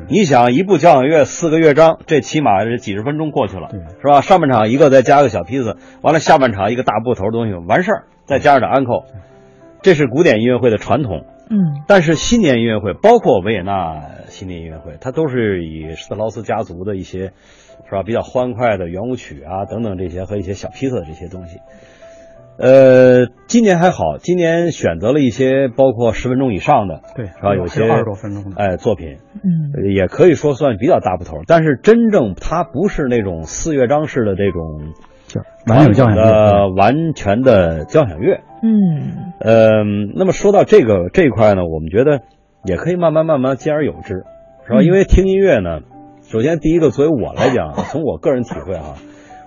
[0.09, 3.69] 你想一部交响乐四个乐章，这起码是几十分钟过去了，
[4.01, 4.21] 是吧？
[4.21, 9.05] 上半场一个，再加个小批次，完了下半场一个大部头的东西完事儿，再加上点安扣，
[9.81, 11.25] 这是古典音乐会的传统。
[11.49, 17.33] 嗯，但是新年音乐会，包括维也纳新年音乐会，它都是以施特劳斯家族的一些，
[17.89, 18.03] 是吧？
[18.03, 21.59] 比较欢快的圆舞曲啊等等这些和一些小披萨的这些东西。
[22.57, 27.55] 呃，今年还好，今年选择了一些包括十分钟以上的，对，是吧？
[27.55, 31.37] 有些二十多分钟的，哎，作品，嗯，也可以说算比较大部头。
[31.47, 34.93] 但是真正它不是那种四乐章式的这种
[35.65, 38.41] 完整交响的完全的交响乐。
[38.61, 39.83] 嗯，呃，
[40.15, 42.21] 那么说到这个这一块呢，我们觉得
[42.63, 44.23] 也可以慢慢慢慢兼而有之，
[44.67, 44.83] 是吧？
[44.83, 45.79] 因为听音乐呢，
[46.21, 48.97] 首先第一个，作为我来讲，从我个人体会啊。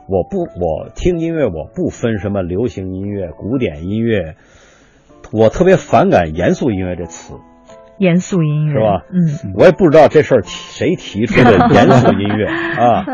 [0.06, 4.34] 我不，我听音乐我不分什么流行音乐、古典音乐，
[5.32, 7.34] 我特别反感“严肃音乐”这词。
[7.96, 9.04] 严肃音乐是吧？
[9.12, 13.06] 嗯，我也不知道这事儿谁提出的严肃音乐 啊。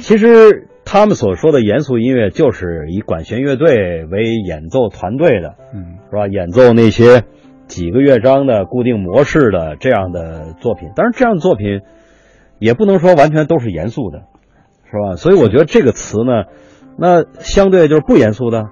[0.00, 6.26] 其实他们所说的严肃音乐，就是以管弦乐队为演奏团队的，嗯，是吧？
[6.26, 7.22] 演奏那些
[7.66, 10.88] 几个乐章的固定模式的这样的作品。
[10.96, 11.82] 当然，这样的作品
[12.58, 14.22] 也不能说完全都是严肃的。
[14.94, 15.16] 是吧？
[15.16, 16.44] 所以我觉得这个词呢，
[16.96, 18.68] 那相对就是不严肃的，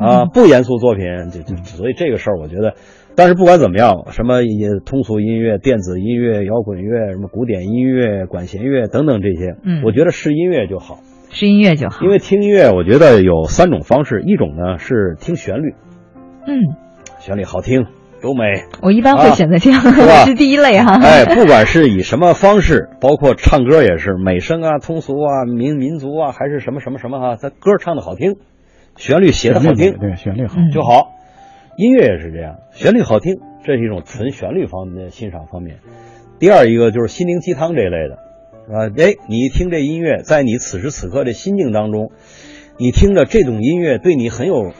[0.00, 2.74] 啊， 不严肃作品，就就所以这个事儿，我觉得，
[3.14, 4.40] 但是不管怎么样，什么
[4.84, 10.98] 通俗音乐、电子音乐、摇滚乐、什么古典音乐、管弦乐等等这些，嗯，我觉得是音乐就好，
[11.30, 12.04] 是音乐就好。
[12.04, 15.74] 因为听音乐，我觉得有三种方式，一种呢是听旋律，
[16.46, 16.58] 嗯，
[17.20, 17.86] 旋律好听。
[18.22, 19.80] 优美，我一般会选择这样，
[20.26, 20.98] 是第一类哈。
[21.00, 28.36] 哎， 不管是以什么方式，包括唱歌也是美声啊、通俗啊、民民族啊，还是什么什么什么哈，他歌唱的好听，
[28.96, 31.12] 旋律写的好听，对，旋律好就好。
[31.76, 35.76] 音乐也是这样，旋律好听，这是一种纯旋律方面的欣赏方面。
[36.40, 38.16] 第二一个就是心灵鸡汤这一类的，
[38.74, 42.10] 啊，哎，你一听这音乐，在你此时此刻的心境当中，
[42.78, 44.72] 你听着这种音乐对你很有。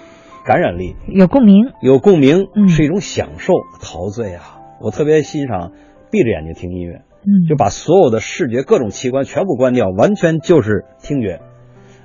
[0.45, 4.61] 感染力有共鸣，有共鸣是一种享受，陶醉啊！
[4.81, 5.73] 我特别欣赏
[6.11, 11.41] 闭着眼睛听音乐，嗯，就把所有的视觉各种器官全部关掉，完全就是听觉。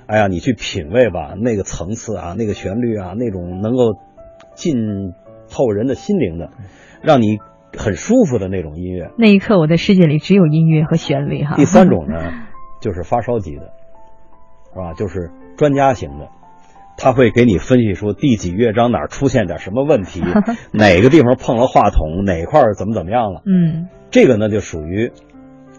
[0.06, 3.94] 哎呀，你去品味吧，那个层次啊，那个旋律啊，那种能够
[4.54, 4.74] 浸
[5.50, 6.50] 透人的心灵的，
[7.00, 7.38] 让你
[7.78, 9.10] 很舒服的那种音乐。
[9.16, 11.56] 那一刻，我的世界里只有音乐和旋律哈。
[11.56, 12.18] 第三种呢，
[12.82, 13.72] 就是发烧级的，
[14.72, 14.92] 是吧？
[14.92, 16.28] 就是专家型的。
[16.96, 20.22] 他会给你分析出第几乐章哪儿出现点什么问题，
[20.72, 23.42] 哪个地方碰了话筒，哪块怎么怎么样了。
[23.46, 25.12] 嗯，这个呢就属于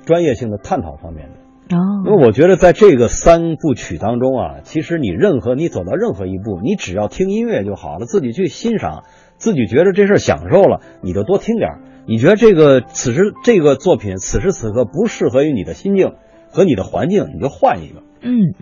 [0.06, 1.76] 专业性的探讨方面的。
[1.76, 9.04] 哦，因为我觉得在这个三部曲当中啊，其实你任何你走到任何一步，你只要听音乐就好了，自己去欣赏，
[9.38, 16.14] 自己觉得这事享受了，你就多听点你觉得这个此时这个作品此时此刻不适合于你的心境
[16.52, 18.04] 和你的环境，你就换一个。
[18.22, 18.54] 嗯。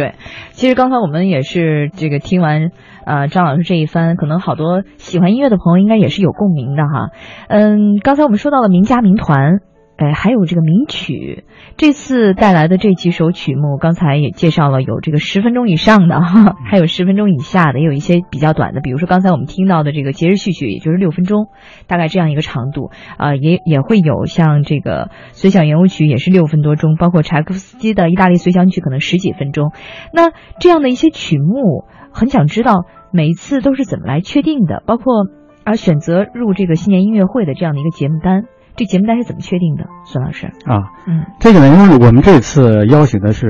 [0.00, 0.14] 对，
[0.52, 2.70] 其实刚才我们也是这个听完，
[3.04, 7.10] 呃，张老师这一番，可能好多喜欢音乐的朋友应该也是有共鸣的哈。
[7.48, 9.60] 嗯，刚才我们说到了名家名团。
[10.00, 11.44] 哎，还有这个名曲，
[11.76, 21.48] 这次带来的这几首曲目，刚才也介绍了，有这个十分钟以上的，哈，还有十分钟以下的，也有一些比较短的，比如说刚才我们听到的这个节日序曲，也就是六分钟，
[21.86, 29.70] 大概这样一个长度啊，也也会有像这个随想圆舞曲也是六分多钟，包括柴可夫斯基的意大利随想曲可能十几分钟。
[30.14, 35.26] 那这样的一些曲目，很想知道每一次都是怎么来确定的，包括
[35.62, 38.44] 而选择入这个新年音乐会的这样的一个节目单。
[38.76, 40.46] 这节目单是怎么确定的，孙老师？
[40.64, 43.48] 啊，嗯，这个呢，因为我们这次邀请的是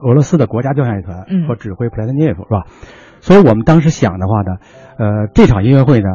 [0.00, 2.64] 俄罗斯的国家交响乐团和指挥普莱特涅夫，是吧？
[3.20, 4.56] 所以我们当时想的话呢，
[4.98, 6.08] 呃，这场音乐会呢，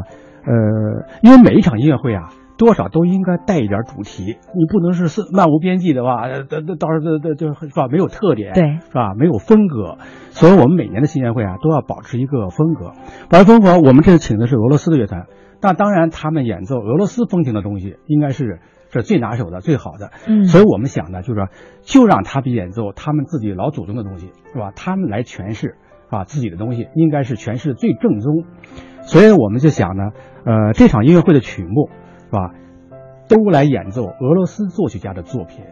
[0.46, 9.14] 呃，因为每一场音乐会啊，多少都应该带一点主题，你不能是是漫无边际的话，呃，到到时候这这就是吧，没有特点，对，是吧？
[9.16, 9.98] 没有风格，
[10.32, 12.92] 所以我们每年的新年会啊，都要保持一个风格。
[13.30, 15.28] 保持风格，我们这次请的是俄罗斯的乐团。
[15.62, 18.60] 那当然，他们演奏俄罗斯风情的东西，应该是
[18.92, 20.12] 是最拿手的、最好的。
[20.28, 21.48] 嗯，所以我们想呢，就是说，
[21.82, 24.72] 就让他们演奏他们自己老祖宗的东西，是吧？
[24.76, 25.76] 他们来诠释
[26.10, 28.46] 啊自己的东西，应该是诠释最正宗。
[29.02, 30.04] 所以我们就想呢，
[30.46, 31.90] 呃，这场音乐会的曲目，
[32.26, 32.54] 是吧，
[33.28, 35.64] 都来演奏俄罗斯作曲家的作品，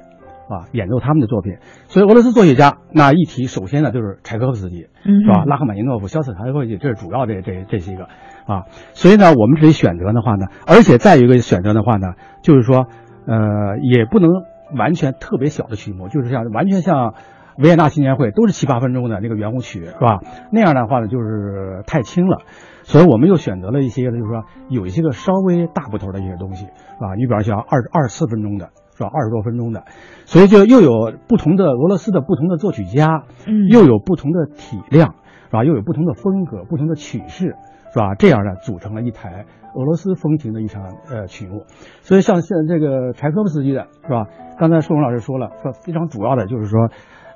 [0.49, 1.57] 啊，演奏他们的作品。
[1.87, 5.43] 所以俄罗斯作曲家那一提，首先呢就是柴可夫斯基，是吧？
[5.45, 8.07] 拉赫玛尼诺夫、肖斯塔科维奇，这是主要这这这些个。
[8.45, 12.85] 啊，所以呢，我们这里选择的话呢，而且再一个选择的话呢，就是说，
[13.25, 14.29] 呃，也不能
[14.77, 17.15] 完全特别小的曲目，就是像完全像
[17.57, 20.19] 维也纳新年会都是七八分钟的那个圆舞曲，是吧？
[20.51, 22.37] 那样的话呢，就是太轻了，
[22.83, 27.15] 所以我们又选择了一些，就是说有一些个稍微大部头的一些东西，是吧？
[27.17, 29.09] 你比方像二二十四分钟的，是吧？
[29.13, 29.83] 二十多分钟的，
[30.25, 35.15] 所以就又有不同的俄罗斯的不同的作曲家，嗯，又有不同的体量，
[35.47, 35.63] 是吧？
[35.63, 37.55] 又有不同的风格、不同的曲式。
[37.93, 38.13] 是吧？
[38.13, 41.63] 这样呢，组成了一台俄罗斯风情的一场呃曲目。
[42.01, 44.25] 所以像像这个柴可夫斯基的是吧？
[44.59, 46.89] 刚才舒荣老师说了，说非常主要的就是说，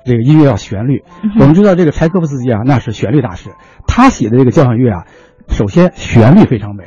[0.04, 1.02] 这个音乐要旋律。
[1.40, 3.52] 我们知道这个柴可夫斯基啊，那是旋律大师，
[3.86, 5.06] 他写的这个交响乐啊，
[5.48, 6.84] 首先旋律非常美，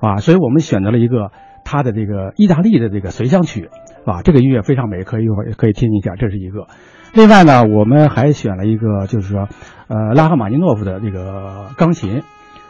[0.00, 1.30] 啊，所以我们选择了一个
[1.64, 3.70] 他的这个意大利的这个随想曲，
[4.04, 6.66] 啊，这个音乐非常美，可以一会儿可以听一下，这是一个。
[7.14, 9.48] 另外呢，我们还选了一个，就是说，
[9.88, 12.22] 呃，拉赫玛尼诺夫的这个钢琴，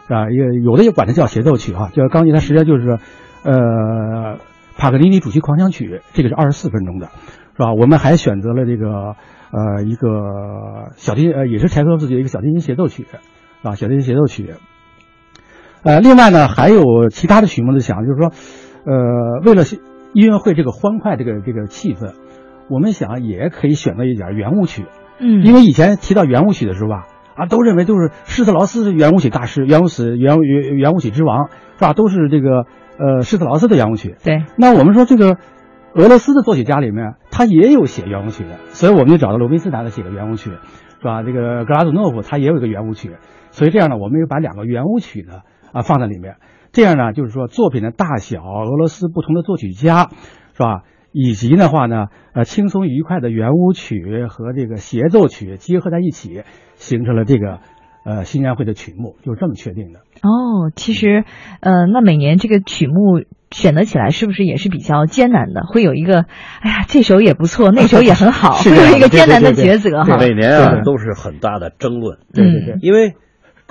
[0.08, 2.98] 啊，也有的也管它叫协奏曲哈，叫钢琴，它实际上就是，
[3.42, 4.38] 呃，
[4.76, 7.06] 帕格尼尼主题狂想曲，这个是二十四分钟的，
[7.56, 7.72] 是吧？
[7.72, 9.16] 我们还选择了这个，
[9.50, 13.06] 呃，一个小提，呃，也是柴可夫斯基的一个小提琴协奏曲，
[13.62, 14.52] 啊，小提琴协奏曲。
[15.84, 18.30] 呃，另外呢，还有其他的曲目的想，就是说，
[18.84, 19.64] 呃，为了
[20.14, 22.14] 音乐会这个欢快这个这个气氛。
[22.70, 24.86] 我们想也可以选择一点圆舞曲，
[25.20, 27.04] 嗯，因为以前提到圆舞曲的时候吧，
[27.36, 31.92] 啊，都认为都是施特劳斯是圆舞曲大师，圆舞曲圆圆圆舞曲之王，是吧？
[31.92, 32.64] 都是这个
[32.98, 34.14] 呃施特劳斯的圆舞曲。
[34.24, 34.44] 对。
[34.56, 35.36] 那我们说这个
[35.92, 40.50] 俄罗斯的作曲家里面，他也有写圆舞曲的，所以我们就找到罗宾斯坦的写的圆舞曲，
[41.00, 41.22] 是吧？
[41.22, 43.10] 这个格拉祖诺夫他也有一个圆舞曲，
[43.50, 45.40] 所以这样呢，我们又把两个圆舞曲呢
[45.72, 46.36] 啊放在里面，
[46.74, 50.10] 这样呢，就是说作品的大小，俄罗斯不同的作曲家，
[50.54, 50.82] 是吧？
[51.12, 56.42] 以及的话呢，呃，轻松愉快的圆舞曲和这个协奏曲结合在一起，
[56.74, 57.60] 形成了这个，
[58.04, 60.00] 呃，新年会的曲目，就是这么确定的。
[60.00, 61.22] 哦，其实，
[61.60, 63.22] 呃，那每年这个曲目
[63.52, 65.62] 选择起来是不是也是比较艰难的？
[65.68, 66.22] 会有一个，
[66.60, 70.18] 哎呀，这首也不错， 那首也很好，会有一个艰难的抉择哈。
[70.18, 73.14] 每年啊都是很大的争论，对对对，因为。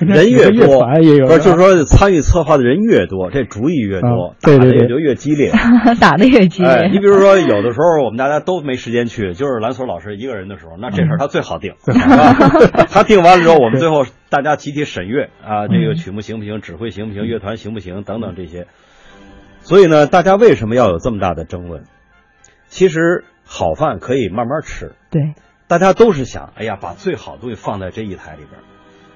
[0.06, 0.86] 人越多，
[1.28, 5.52] 不是就是说参与策划的人越多，这主意越多，打的也就越激烈，
[6.02, 6.90] 打的越激烈。
[6.92, 12.34] 你比如说，有的时候我们大家都没时间去，就是蓝锁老师一个人的时候，那这事儿他最好定，是吧？
[12.92, 18.68] 他定完了之后，我们最后大家集体审阅啊，这个曲目行不行，指挥行不行，乐团行不行等等这些。
[19.62, 21.84] 所以呢，大家为什么要有这么大的争论？
[22.68, 25.36] 其实好饭可以慢慢吃，对，
[25.68, 28.60] 大家都是想，哎呀，把最好的东西放在这一台里边。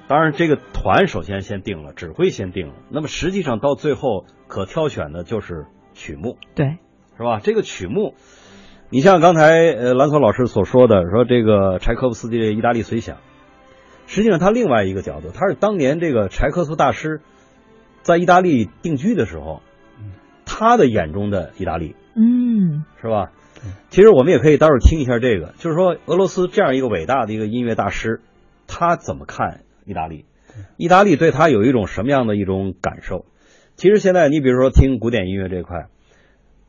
[0.07, 2.75] 当然，这个团首先先定了，指挥先定了。
[2.89, 6.77] 那么实际上到最后可挑选的就是曲目，对，
[7.17, 7.41] 是吧？
[7.43, 8.15] 这个曲目，
[8.89, 13.17] 你像刚才呃兰索老师所说的，说这个柴可夫斯基的《意大利随想》，
[14.05, 17.19] 实际上他另外一个角度，他是当年这个柴可夫大师
[18.01, 19.61] 在意大利定居的时候，
[20.45, 23.31] 他的眼中的意大利，嗯，是吧？
[23.89, 28.21] 其实我们也可以待会儿听一下这个，就是说俄罗斯这样一个伟大的一个音乐大师，
[28.67, 29.63] 他怎么看？
[29.87, 30.25] 意大利，
[30.75, 33.25] 意大利对他有一种什么样的一种感受？
[33.77, 35.87] 其实现在你比如说听古典音乐这块，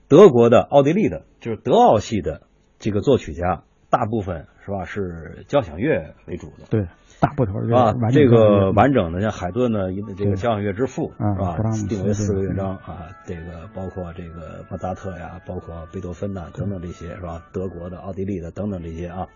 [0.09, 2.43] 德国的、奥地利的，就是德奥系的
[2.79, 6.67] 这个作曲家，大部分是吧是交响乐为主的。
[6.71, 6.87] 对，
[7.19, 7.95] 大部头是吧？
[8.13, 11.57] 这个完整的像海顿的这个交响乐之父是吧？
[11.89, 17.43] 定为四个乐章啊，这个包括这个莫扎特呀，包括贝多芬呐等等这些是吧？
[17.53, 19.27] 德国的、奥地利的等等这些啊，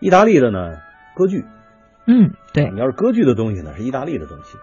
[0.00, 0.78] 意大利的呢
[1.14, 1.44] 歌剧。
[2.10, 4.58] 嗯，对，你要是歌剧的东西呢，是意大利的东西，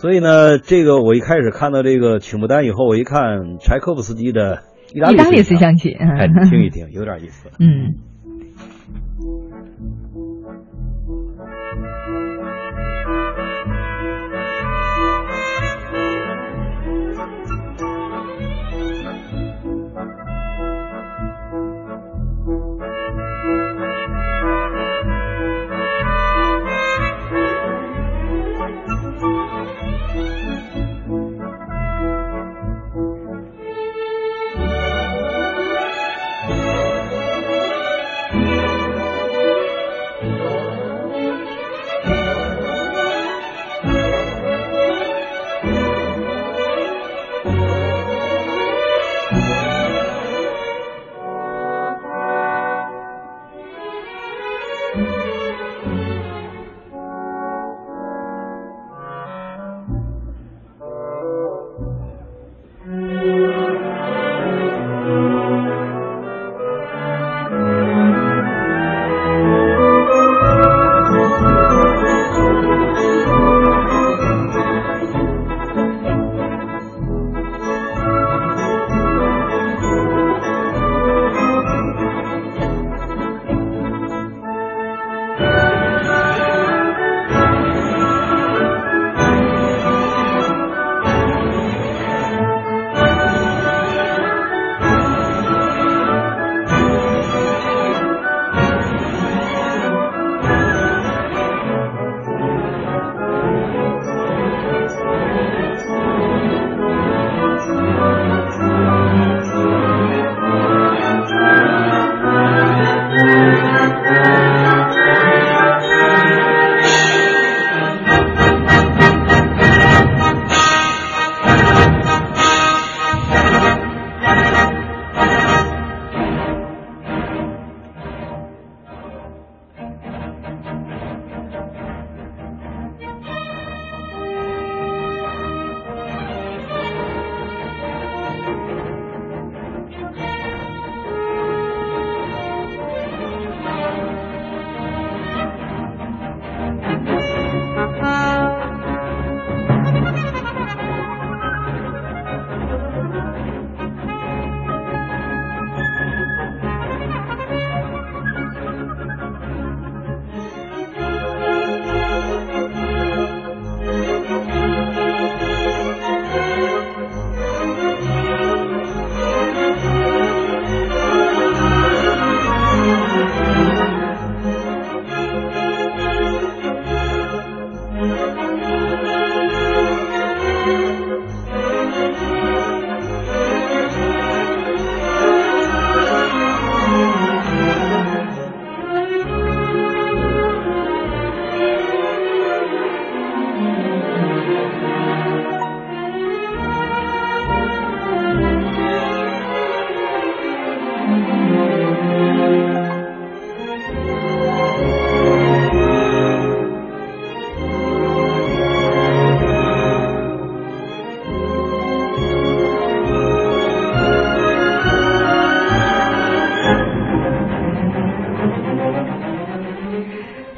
[0.00, 4.62] 所以呢，这个我一开始看到这个曲目单以后，我一看柴可夫斯基的
[4.94, 7.50] 意大利思想曲，哎， 听一听，有点意思。
[7.58, 7.96] 嗯。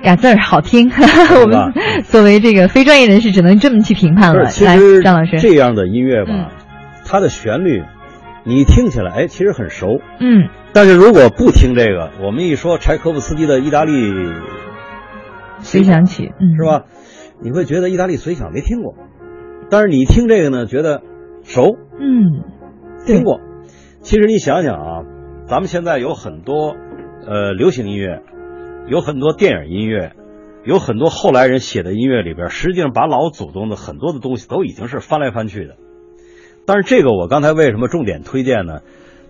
[0.09, 0.91] 俩字儿好听。
[1.43, 1.73] 我们
[2.05, 4.45] 作为这个非专业人士，只能这么去评判了。
[4.45, 6.51] 来，张老师，这样的音乐吧，
[7.05, 7.85] 它的旋律，
[8.45, 10.01] 你听起来哎，其实很熟。
[10.19, 10.49] 嗯。
[10.73, 13.93] 但是如果不听这个，我们一说柴可夫斯基的意大利
[15.59, 16.85] 随想曲，是吧？
[17.43, 18.95] 你会觉得意大利随想没听过，
[19.71, 21.03] 但是你听这个呢，觉得
[21.43, 21.77] 熟。
[22.01, 22.45] 嗯，
[23.05, 23.41] 听过。
[24.01, 25.03] 其实你想想啊，
[25.47, 26.77] 咱们现在有很多
[27.27, 28.23] 呃流行音乐，
[28.89, 30.13] 有很多电影音乐，
[30.65, 35.77] 有很多后来人写的音乐里边，实际上把老祖宗的很多的东西都已经是翻来翻去的。
[36.67, 38.81] 但是这个我刚才为什么重点推荐呢？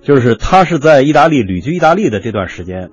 [0.01, 2.91] 就是他是在意大利旅居意大利的这段时间。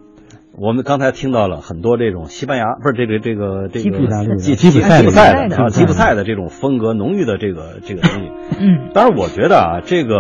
[0.57, 4.79] 我们刚才听到了很多这种西班牙不是这个这个这个吉吉普
[5.11, 10.15] 赛的啊吉普赛的这种风格浓郁的这个这个东西， 嗯，当然我觉得啊，这个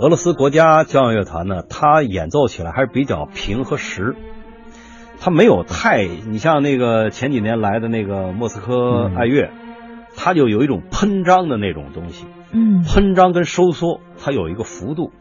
[0.00, 4.16] 俄罗斯国家交响乐团呢，它演奏起来还是比较平和实，
[5.20, 9.50] 它没有太你像那个前几年来的那个莫斯科爱乐，
[10.16, 15.12] 它就有一种喷张的那种东西，嗯，喷张跟收缩它有一个幅度。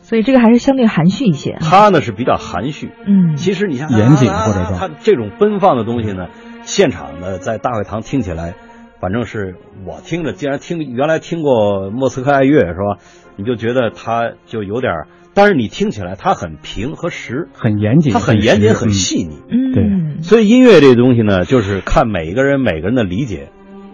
[0.00, 1.58] 所以这个还是相对含蓄一些。
[1.60, 6.28] 他呢是比较含蓄，嗯，其实你像严谨或者说他这种奔放的东西呢，
[6.62, 8.54] 现场呢在大会堂听起来，
[9.00, 13.02] 反正是我听着，既然听原来听过莫斯科爱乐是吧？
[13.36, 14.94] 你就觉得他就有点，
[15.38, 20.22] 但是你听起来它很平和实，很严谨，它很严谨很细腻，嗯，对。
[20.22, 23.50] 所以音乐这东西呢，就是看每一个人每个人的理解，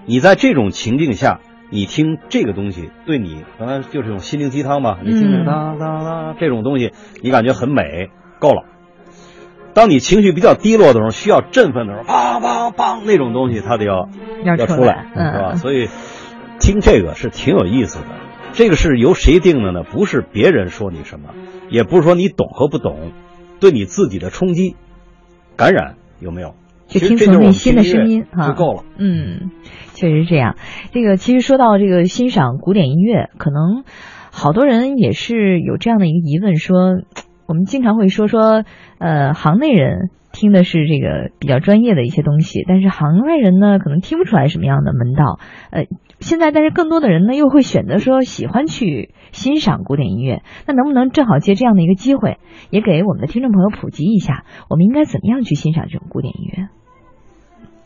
[0.07, 1.41] 你在这种情境下。
[1.71, 5.01] 你听这个东西，对你刚才就是这种心灵鸡汤吧？
[5.03, 8.63] 你听着哒哒哒这种东西，你感觉很美，够了。
[9.73, 14.09] 当你情绪比较低落的时候，需要振奋的时候，梆梆梆那种东西，它得要
[14.45, 15.55] 要出来，是吧？
[15.57, 15.89] 所以
[16.61, 18.07] 听这个是挺有意思的。
[18.55, 19.83] 这个是由谁定的呢？
[19.83, 21.31] 不是别人说你什么，
[21.71, 23.13] 也不是说你懂和不懂，
[23.61, 24.77] 对你自己的冲击
[25.57, 26.55] 感染有没有？
[26.87, 28.85] 就听从内心的声音哈，就够了。
[28.99, 29.51] 嗯。
[29.95, 30.57] 确实是这样，
[30.91, 33.85] 这个其实说到这个欣赏古典音乐，可能
[34.33, 36.77] 好多人也是有这样的一个疑问，说
[37.47, 38.65] 我们经常会说说，
[38.99, 45.39] 呃，行内人听的是这个比较专业的一些东西，但是行外人呢，可能听不出来什么样的门道。
[45.71, 45.87] 呃，
[46.25, 52.39] 现在但是更多的人呢，又会选择说喜欢去欣赏古典音乐，那能不能正好借这样的一个机会，
[52.71, 56.69] 也给我们的听众朋友普及一下，我们应该怎么样去欣赏这种古典音乐？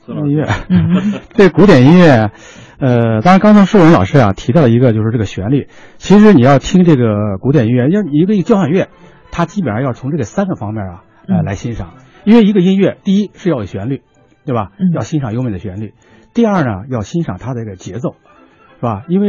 [0.07, 0.47] 音乐，
[1.35, 2.31] 这古典音乐，
[2.79, 5.67] 呃，当然，刚才舒文老师啊提到了一个，就是这个旋律。
[5.97, 8.89] 其实你要听这个古典音乐，要一个交响乐，
[9.33, 11.95] 它基本上要从这个三个方面啊，呃，来欣赏。
[12.25, 14.03] 因为一个音乐，第一是要有旋律，
[14.47, 14.71] 对吧？
[14.95, 15.93] 要欣赏优美的旋律。
[16.35, 18.15] 第二呢，要欣赏它的这个节奏，
[18.79, 19.05] 是吧？
[19.09, 19.29] 因为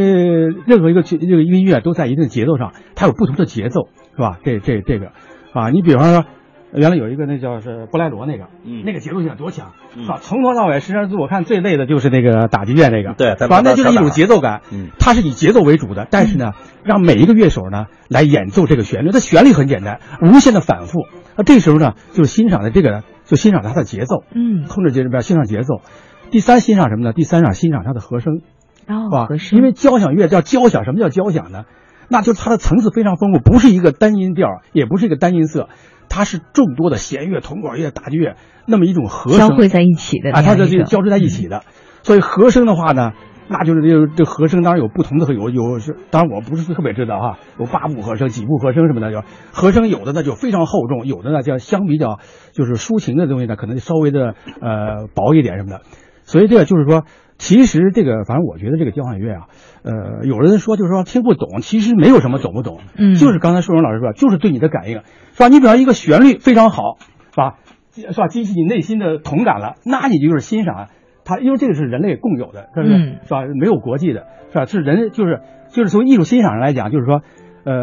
[0.66, 4.40] 任何一个这个音乐都在一定的节奏上，它有不同的节奏，是吧？
[4.44, 5.08] 这这这个，
[5.54, 6.26] 啊，你比方说。
[6.72, 10.20] 原来有一个那叫是布莱罗那个，嗯，那个节奏性多强，是吧？
[10.22, 16.52] 从头到尾，实际上我看最累的就是那个打击乐那个，对，反正就是一种节奏感，嗯，它是以节奏为主的，但是呢，
[16.84, 25.82] 让每一个乐手呢来演奏这个旋律，它旋律很简单，无限的反复，那这时候呢，就是欣赏的这个，就欣赏它的节奏，嗯，控制节奏，欣赏节奏。
[26.30, 27.14] 第三，欣赏什么呢？
[27.14, 28.42] 第三赏，欣赏它的和声，
[28.90, 31.66] 哦，和声，因为交响乐叫交响，什么叫交响呢？
[32.10, 35.70] 那就是它的层次非常丰富，不是一个单音调，也不是一个单音色。
[36.10, 38.36] 它是众多的弦乐、铜管乐、打击乐
[38.66, 41.62] 那么一种和声交汇在一起的啊，它是交织在一起的。
[42.02, 43.12] 所以和声的话呢，
[43.48, 49.22] 那就是这这和声当然有不同的，有有是，当然我不是特别知道哈，有八部和声、几部和声什么的，就
[49.52, 52.18] 和声有的呢就非常厚重，有的呢叫相比较
[52.54, 55.82] 就是抒情的东西呢，可能稍微的呃薄一点什么的。
[56.24, 57.04] 所以这个就是说。
[57.40, 59.48] 其实这个，反正我觉得这个交响乐啊，
[59.84, 65.48] 呃，有人说就是说听不懂，其实没有什么懂不懂，嗯，就是刚才舒荣老师说，就是对你的感应，是吧？
[65.48, 66.98] 你比方一个旋律非常好，
[67.32, 67.56] 是吧？
[67.96, 68.28] 是吧？
[68.28, 70.90] 激起你内心的同感了，那你就是欣赏
[71.24, 73.20] 它，因为这个是人类共有的，是不是？
[73.24, 73.46] 是吧？
[73.60, 74.66] 没有国际的，是吧？
[74.66, 77.22] 是人，就是就是从艺术欣赏上来讲，就是说，
[77.64, 77.74] 呃，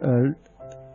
[0.00, 0.32] 呃，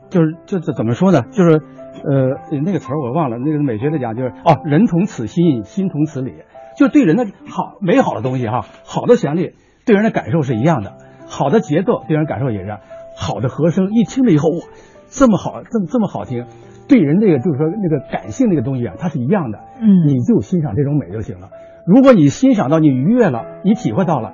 [0.09, 1.23] 就是这这怎么说呢？
[1.31, 1.61] 就是
[2.05, 6.33] 呃，那个词儿我忘了，那个美学的讲就是哦，人同此心，心同此理。
[6.79, 9.53] 就对人的好美好的东西哈，好的旋律
[9.85, 10.93] 对人的感受是一样的，
[11.27, 12.77] 好的节奏对人感受也是，
[13.17, 14.65] 好的和声一听了以后哇，
[15.09, 16.45] 这么好，这么这么好听，
[16.87, 21.49] 对人这个就是说那个感性那个东西啊，它是一样的，嗯，你就欣赏这种美就行了。
[21.85, 24.31] 如果你欣赏到你愉悦了，你体会到了，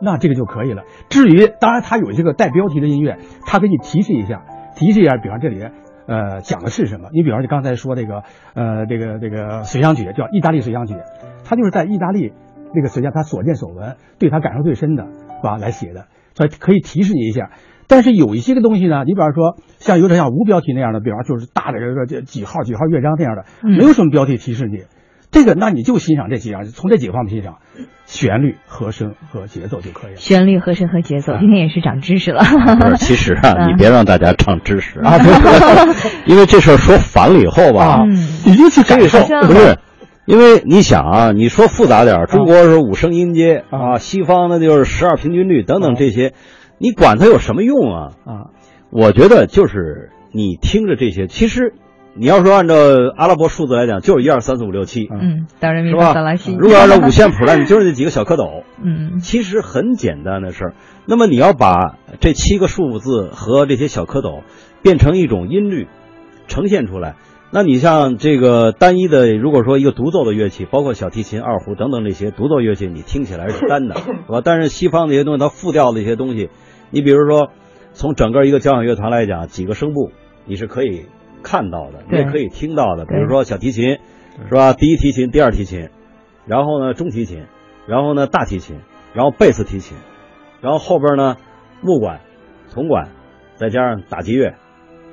[0.00, 0.84] 那这个就可以了。
[1.08, 4.44] 至于当然它有这个带标题的音乐，它给你提示一下，
[4.76, 5.58] 提示一下，比方这里
[6.10, 7.08] 呃讲的是什么？
[7.12, 10.96] 你比方你刚才说这个呃这个这个随想曲叫意大利随想曲。
[11.44, 12.32] 他就是在意大利
[12.74, 15.56] 那个时间，他所见所闻，对他感受最深的，是吧？
[15.56, 17.50] 来写的，所以可以提示你一下。
[17.88, 24.84] 但是有一些个东西呢，你比方说像有点像无标题那样的，比方就是大的这个几号几号乐章那样的，没有什么标题提示你。
[25.30, 27.58] 这个，那你就欣赏这几样，从这几个方面欣赏，
[28.04, 30.16] 旋律、和声和节奏就可以了。
[30.16, 32.42] 旋律、和声和节奏，今天也是长知识了。
[32.42, 35.18] 不是，其实啊， 你别让大家长知识啊，
[36.26, 38.04] 因为这事儿说烦了以后吧，
[38.44, 39.78] 你就去感受，不是。
[40.26, 46.34] 因为你想啊，你说复杂点中国是五声音阶啊，西方那就是十二平均律等等这些，
[46.78, 48.12] 你管它有什么用啊？
[48.24, 48.32] 啊，
[48.92, 51.74] 我觉得就是你听着这些，其实
[52.14, 52.74] 你要说按照
[53.16, 56.14] 阿拉伯数字来讲，就是一二三四五六七，嗯，当然是吧？
[56.58, 60.74] 如果按照五线谱来，你就是那几个小蝌蚪，嗯，其实很简单的事儿。
[61.06, 64.42] 那么你要把这七个数字和这些小蝌蚪
[64.82, 65.88] 变成一种音律，
[66.48, 67.14] 呈现出来。
[67.52, 73.96] 那你像这个单一的，如果说一个独奏的乐器，包括小提琴、二胡等等这些独奏乐器，你听起来是单的，
[74.26, 74.40] 是吧？
[74.44, 76.48] 但是西方那些东西，它复调的一些东西，
[76.90, 77.50] 你比如说，
[77.92, 80.12] 从整个一个交响乐团来讲，几个声部
[80.44, 81.06] 你是可以
[81.42, 83.04] 看到的，你也可以听到的。
[83.04, 83.98] 比如说小提琴，
[84.48, 84.72] 是吧？
[84.72, 85.88] 第一提琴、第二提琴，
[86.46, 87.44] 然后呢中提琴，
[87.86, 88.80] 然后呢大提琴，
[89.14, 89.96] 然后贝斯提琴，
[90.60, 91.36] 然后后边呢
[91.80, 92.20] 木管、
[92.72, 93.08] 铜管，
[93.56, 94.54] 再加上打击乐，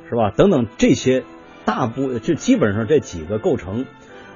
[0.10, 0.32] 是吧？
[0.36, 1.24] 等等这些。
[1.66, 3.84] 大部就基本上这几个构成，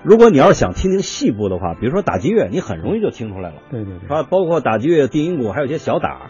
[0.03, 3.55] 如果你要是想听听细部的话，比如说打击乐，你很容易就听出来了。
[3.71, 4.23] 对对对，是吧？
[4.23, 6.29] 包括打击乐、定音鼓，还有一些小打，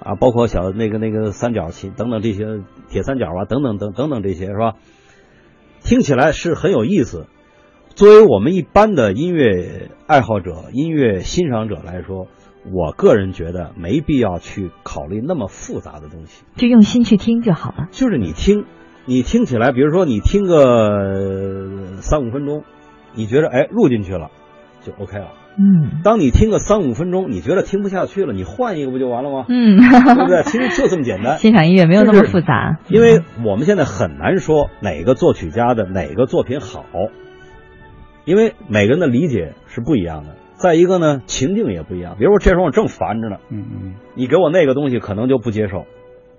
[0.00, 4.76] 啊，包括小那个那个三角琴等等这些铁三角啊，等等等等等这些是吧？
[5.88, 7.28] 听起来是很有意思。
[7.94, 12.26] 作为我们一般的音乐爱好者、音乐欣赏者来说，
[12.70, 17.88] 我个人觉得没必要去考虑那么复杂的东西，就用心去听就好了。
[17.90, 18.66] 就是你听。
[19.06, 22.64] 你听起来，比如说你听个三五分钟，
[23.14, 24.30] 你觉得哎入进去了，
[24.82, 25.28] 就 OK 了。
[25.58, 26.00] 嗯。
[26.04, 29.44] 当你听个三五分钟，你觉得听不下去了，你换一个不就完了吗？
[29.48, 30.42] 嗯，对不对？
[30.50, 31.38] 其实就这么简单。
[31.38, 32.78] 欣赏音乐没有那么复杂。
[32.88, 36.84] 因为我们现在很难说哪个作曲家的哪个作品好，
[38.24, 40.36] 因为每个人的理解是不一样的。
[40.54, 42.16] 再一个呢，情境也不一样。
[42.18, 45.86] 比如说这时候我正烦着呢，嗯嗯，你给我那个东西可能就不接受，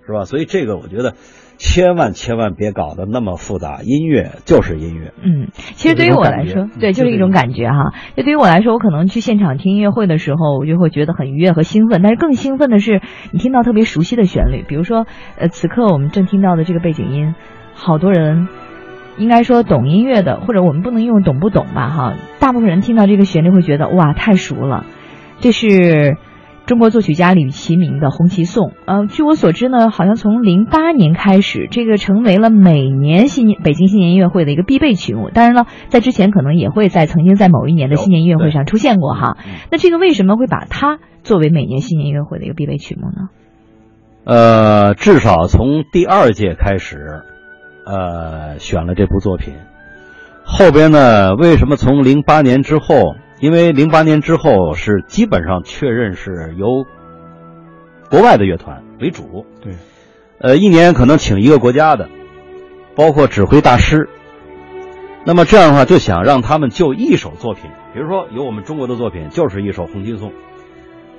[0.06, 0.24] 是吧？
[0.24, 1.14] 所以这个我觉得。
[1.62, 5.12] 千万千万别搞得那么复杂，音乐就是音乐。
[5.22, 7.92] 嗯，其实对于我来说，对，就是一种感觉哈。
[8.16, 12.00] 就对于我来说，我可能去现场听音乐会的时候，我就会觉得很愉悦和兴奋。
[12.02, 15.06] 但是更兴奋的是，你听到特别熟悉的旋律，比如说，
[15.36, 17.34] 呃，此刻我们正听到的这个背景音，
[17.74, 18.48] 好多人
[19.18, 22.14] 应该说懂音乐的，或者我们不能用懂不懂吧哈。
[22.40, 24.86] 大部分人听到这个旋律会觉得哇，太熟了，
[25.40, 26.16] 这是。
[26.70, 35.30] 中国作曲家李其明的《红旗颂》，呃，据我所知呢，好像从零八年开始，这个成为了每年新年北京新年音乐会的一个必备曲目。
[35.34, 39.36] 当然了，在之前可能也会在曾经在某一年的新年音乐会上出现过哈。
[39.72, 43.30] 那这个为什么会把它作为每年新年音乐会的一个必备曲目呢？
[44.22, 47.22] 呃，至少从第二届开始，
[47.84, 49.54] 呃，选了这部作品。
[50.44, 53.16] 后边呢，为什么从零八年之后？
[53.40, 56.84] 因为零八年之后是基本上确认是由
[58.10, 59.72] 国外的乐团为主，对，
[60.38, 62.08] 呃，一年可能请一个国家的，
[62.94, 64.08] 包括指挥大师。
[65.24, 70.30] 那么这样的话，就想让他们就一首作品，比如说有我们中国的作品，就是一首《红旗颂》。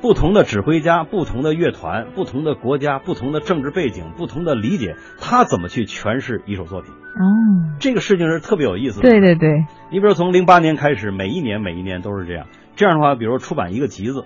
[0.02, 6.92] 不同的指挥家、不同的乐团、不同的国家、不同的政治背景、不同的理解，他怎么去诠释一首作品？
[6.92, 9.08] 哦，这个事情是特别有意思的。
[9.08, 12.48] 对对对，你比如从零八年开始，每一年每一年都是这样。
[12.76, 14.24] 这样的话，比如出版一个集子，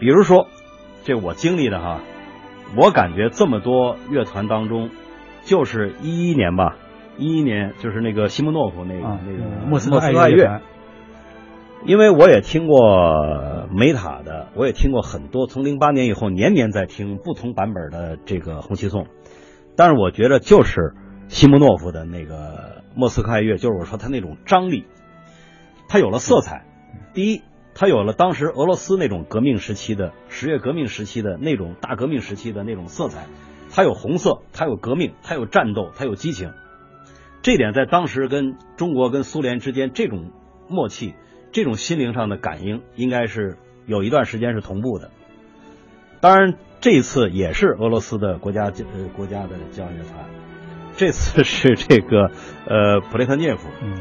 [0.00, 0.48] 比如说，
[1.04, 2.00] 这我经历的哈，
[2.76, 4.90] 我感觉这么多乐团当中，
[5.44, 6.74] 就是一一年吧，
[7.16, 10.60] 一一年就是那个西莫诺夫那个那个莫斯科爱乐。
[11.86, 15.46] 因为我也听过梅塔的，我也听过很多。
[15.46, 19.04] 从零八年以后，年年在听不同版本的这个《红旗颂》，
[19.76, 20.94] 但是我觉得就是
[21.28, 24.86] 西莫诺夫的那个莫斯科爱乐，就是我说他那种张力，
[25.86, 26.64] 他有了色彩。
[27.12, 27.42] 第一，
[27.74, 33.26] 他有了当时俄罗斯那种革命时期的十月革命时期的那种大革命时期的那种色彩，
[33.70, 36.50] 它有红色，它有革命，它有战斗，它有激情。
[37.42, 40.32] 这点在当时跟中国跟苏联之间这种
[40.66, 41.12] 默契。
[41.54, 45.12] 这种心灵上的感应应该是有一段时间是同步的。
[46.20, 50.24] 当然，这一次也是俄罗斯的国家呃国家的交响乐团，
[50.96, 52.32] 这次是这个
[52.66, 54.00] 呃普列特涅夫，嗯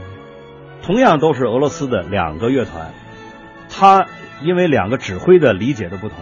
[0.82, 2.91] 同样都是俄罗斯的两个乐团。
[3.70, 4.08] 他
[4.41, 6.18] 因为两个指挥的理解的不同，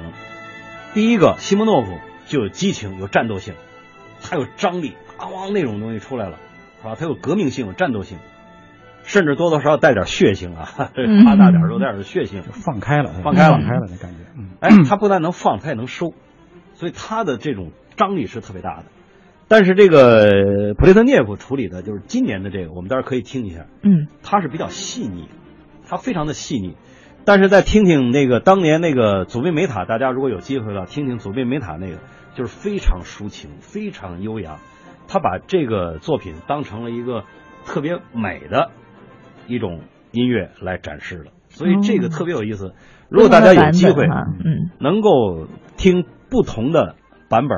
[0.94, 3.54] 第一个西莫诺夫就有激情有战斗性，
[4.22, 6.38] 他有张力，啊汪那种东西出来了，
[6.82, 6.96] 是吧？
[7.00, 8.18] 他有革命性有战斗性。
[9.04, 10.70] 甚至多多少少带点血腥啊，
[11.24, 14.18] 夸大点儿有点儿血腥，放开了，放开了，放开了那感觉。
[14.60, 16.14] 哎，他不但能放，他也能收，
[16.74, 18.86] 所以他的这种张力是特别大的。
[19.48, 23.66] 但是这个普列特涅夫处理的就是今年的这个，我们待会儿可以听一下。
[23.84, 25.28] 嗯，他是比较细腻，
[25.88, 26.78] 它非常的细腻。
[27.26, 31.98] 但是再听听那个当年那个祖宾梅塔，大家如果有机会了，听听祖宾梅塔那个，
[32.34, 34.58] 就是非常抒情，非常悠扬。
[35.08, 37.26] 他把这个作品当成了一个
[37.66, 38.72] 特别美的
[39.48, 39.82] 一种
[40.12, 42.74] 音乐来展示了，所以这个特别有意思。
[43.10, 46.96] 如果大家有机会，嗯，能够听不同的
[47.30, 47.58] 版本，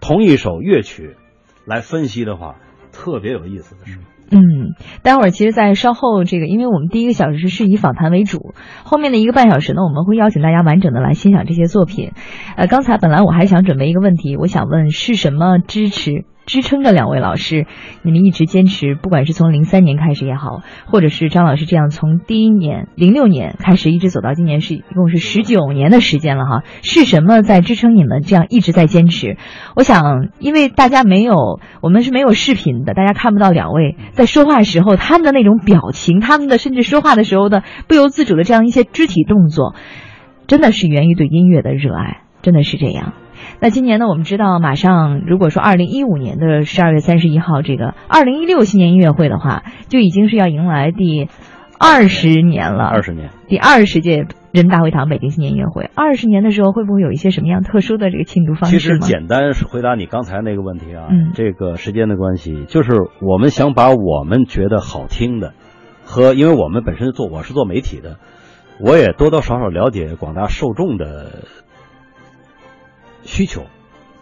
[0.00, 1.16] 同一首乐曲
[1.64, 2.56] 来分析的话，
[2.92, 3.98] 特别有意思的是。
[4.28, 12.10] 嗯，待会儿其实，在稍后这个，因为我们第一个小时是以访谈为主，后面的一个半小时呢，我们会邀请大家完整的来欣赏这些作品。
[12.56, 16.24] 呃，刚才本来我还想准备一个问题，我想问是什么支持？
[16.46, 17.66] 支撑着两位老师，
[18.02, 26.62] 你们一直坚持，不管是从零三年开始也好，或者是张老师这样从第一年零六年开始一直走到今年，是一共是十九年的时间了哈。
[26.82, 29.36] 是什么在支撑你们这样一直在坚持？
[29.74, 39.74] 我想，因为大家没有，我们是没有视频的，大家看不到两位在说话时候他们的那种表情，他们的甚至说话的时候的不由自主的这样一些肢体动作，
[40.46, 43.14] 真的是源于对音乐的热爱，真的是这样。
[43.60, 44.06] 那今年呢？
[44.06, 51.28] 我们知道，马上如果说二零一五年的十二月三十一号这个二零一六新年音乐会的话，就已经是要迎来第
[51.78, 52.84] 二十年了。
[52.84, 55.90] 二十年，第二十届人民大会堂北京新年音乐会。
[55.94, 62.92] 二十年的时候，会不会有一些什么样特殊的这个庆祝方式其实简单回答你刚才那个问题啊，嗯，这个时间的关系，就是
[63.22, 65.54] 我们想把我们觉得好听的，
[66.04, 68.18] 和因为我们本身做我是做媒体的，
[68.80, 71.44] 我也多多少少了解广大受众的。
[73.26, 73.62] 需求，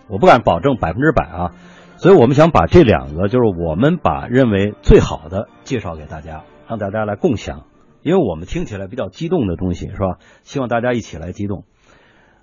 [0.08, 1.50] 我不敢保证百分之百啊，
[1.96, 7.64] 所以我们想把这两个，就是我们把认为最好的介绍给大家，让大家来共享，
[8.02, 10.18] 因为我们听起来比较激动的东西是吧？
[10.42, 11.64] 希望大家一起来激动。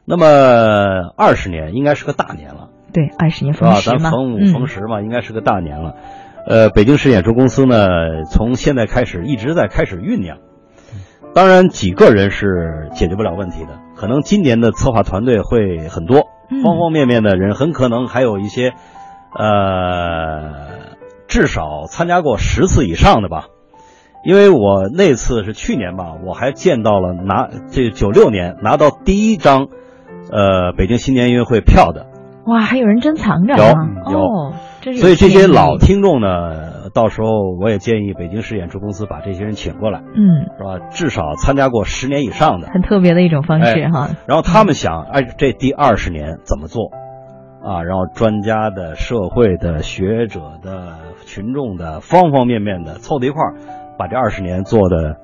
[0.05, 0.25] 那么
[1.17, 3.79] 二十年应该是个大年了，对，二十年是吧？
[3.83, 5.95] 咱逢五逢十嘛，应该是个大年了。
[6.47, 10.39] 呃，北京市演出公司呢，从现在开始一直在开始酝酿。
[11.35, 16.27] 当然，几个人是解决不了问题的，可能今年的策划团队会很多。
[16.63, 18.73] 方方面面的人，很可能还有一些，
[19.37, 20.95] 呃，
[21.27, 23.45] 至少参加过十次以上的吧。
[24.23, 29.67] 因为我那次是去年吧，我还见到了拿这九六年拿到第一张，
[30.31, 32.05] 呃，北京新年音乐会票的。
[32.45, 33.63] 哇，还有人珍藏着有
[34.11, 34.53] 有，
[34.95, 37.27] 所以这些老听众呢，到时候
[37.59, 40.87] 我也建议北京市演出公司把这些人请过来，嗯，是吧？
[40.89, 44.09] 至少参加过十年以上的，很特别的一种方式哈。
[44.27, 46.91] 然后他们想，哎，这第二十年怎么做？
[47.63, 53.53] 啊，然后专家的、社会的、学者的、群众的，方方面面的凑在一块儿，
[53.99, 55.17] 把这二十年做的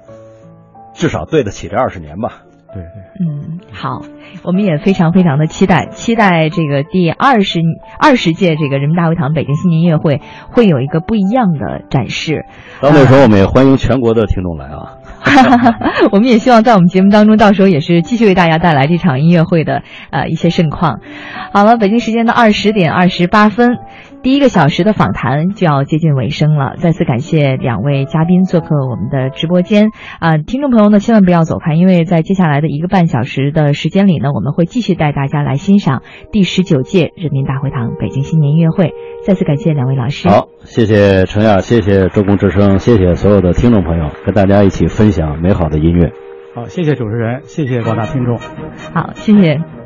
[0.93, 2.43] 至少对得起这二十年吧。
[2.67, 4.01] 对对，嗯，好，
[4.43, 7.59] 我们也非常非常的期待，期待这个第二十
[7.99, 10.21] 二十届这个人民大会堂北京新年音乐会
[10.51, 12.45] 会有一个不一样的展示。
[12.81, 14.97] 到那时候，我们也欢迎全国的听众来啊。
[16.11, 20.99] 我们也希望在我们节目当中，到时候也是继续为大家带来这场音乐会的呃一些盛况。
[21.51, 23.77] 好了，北京时间的二十点二十八分。
[24.23, 30.37] 第一个小时的访谈就要接近尾声了，再次感谢两位嘉宾做客我们的直播间啊！
[30.37, 38.93] 听众朋友呢，千万不要走开，因为在接下来的一个半小时的时间里呢，我们会继续带大家来欣赏第十九届人民大会堂北京新年音乐会。
[39.25, 40.29] 再次感谢两位老师。
[40.29, 46.11] 好，谢谢程亚，谢谢周公之声，谢谢所有的听众朋友，跟大家一起分享美好的音乐。
[46.55, 48.37] 好，谢谢主持人，谢谢广大听众。
[48.93, 49.76] 好，谢谢。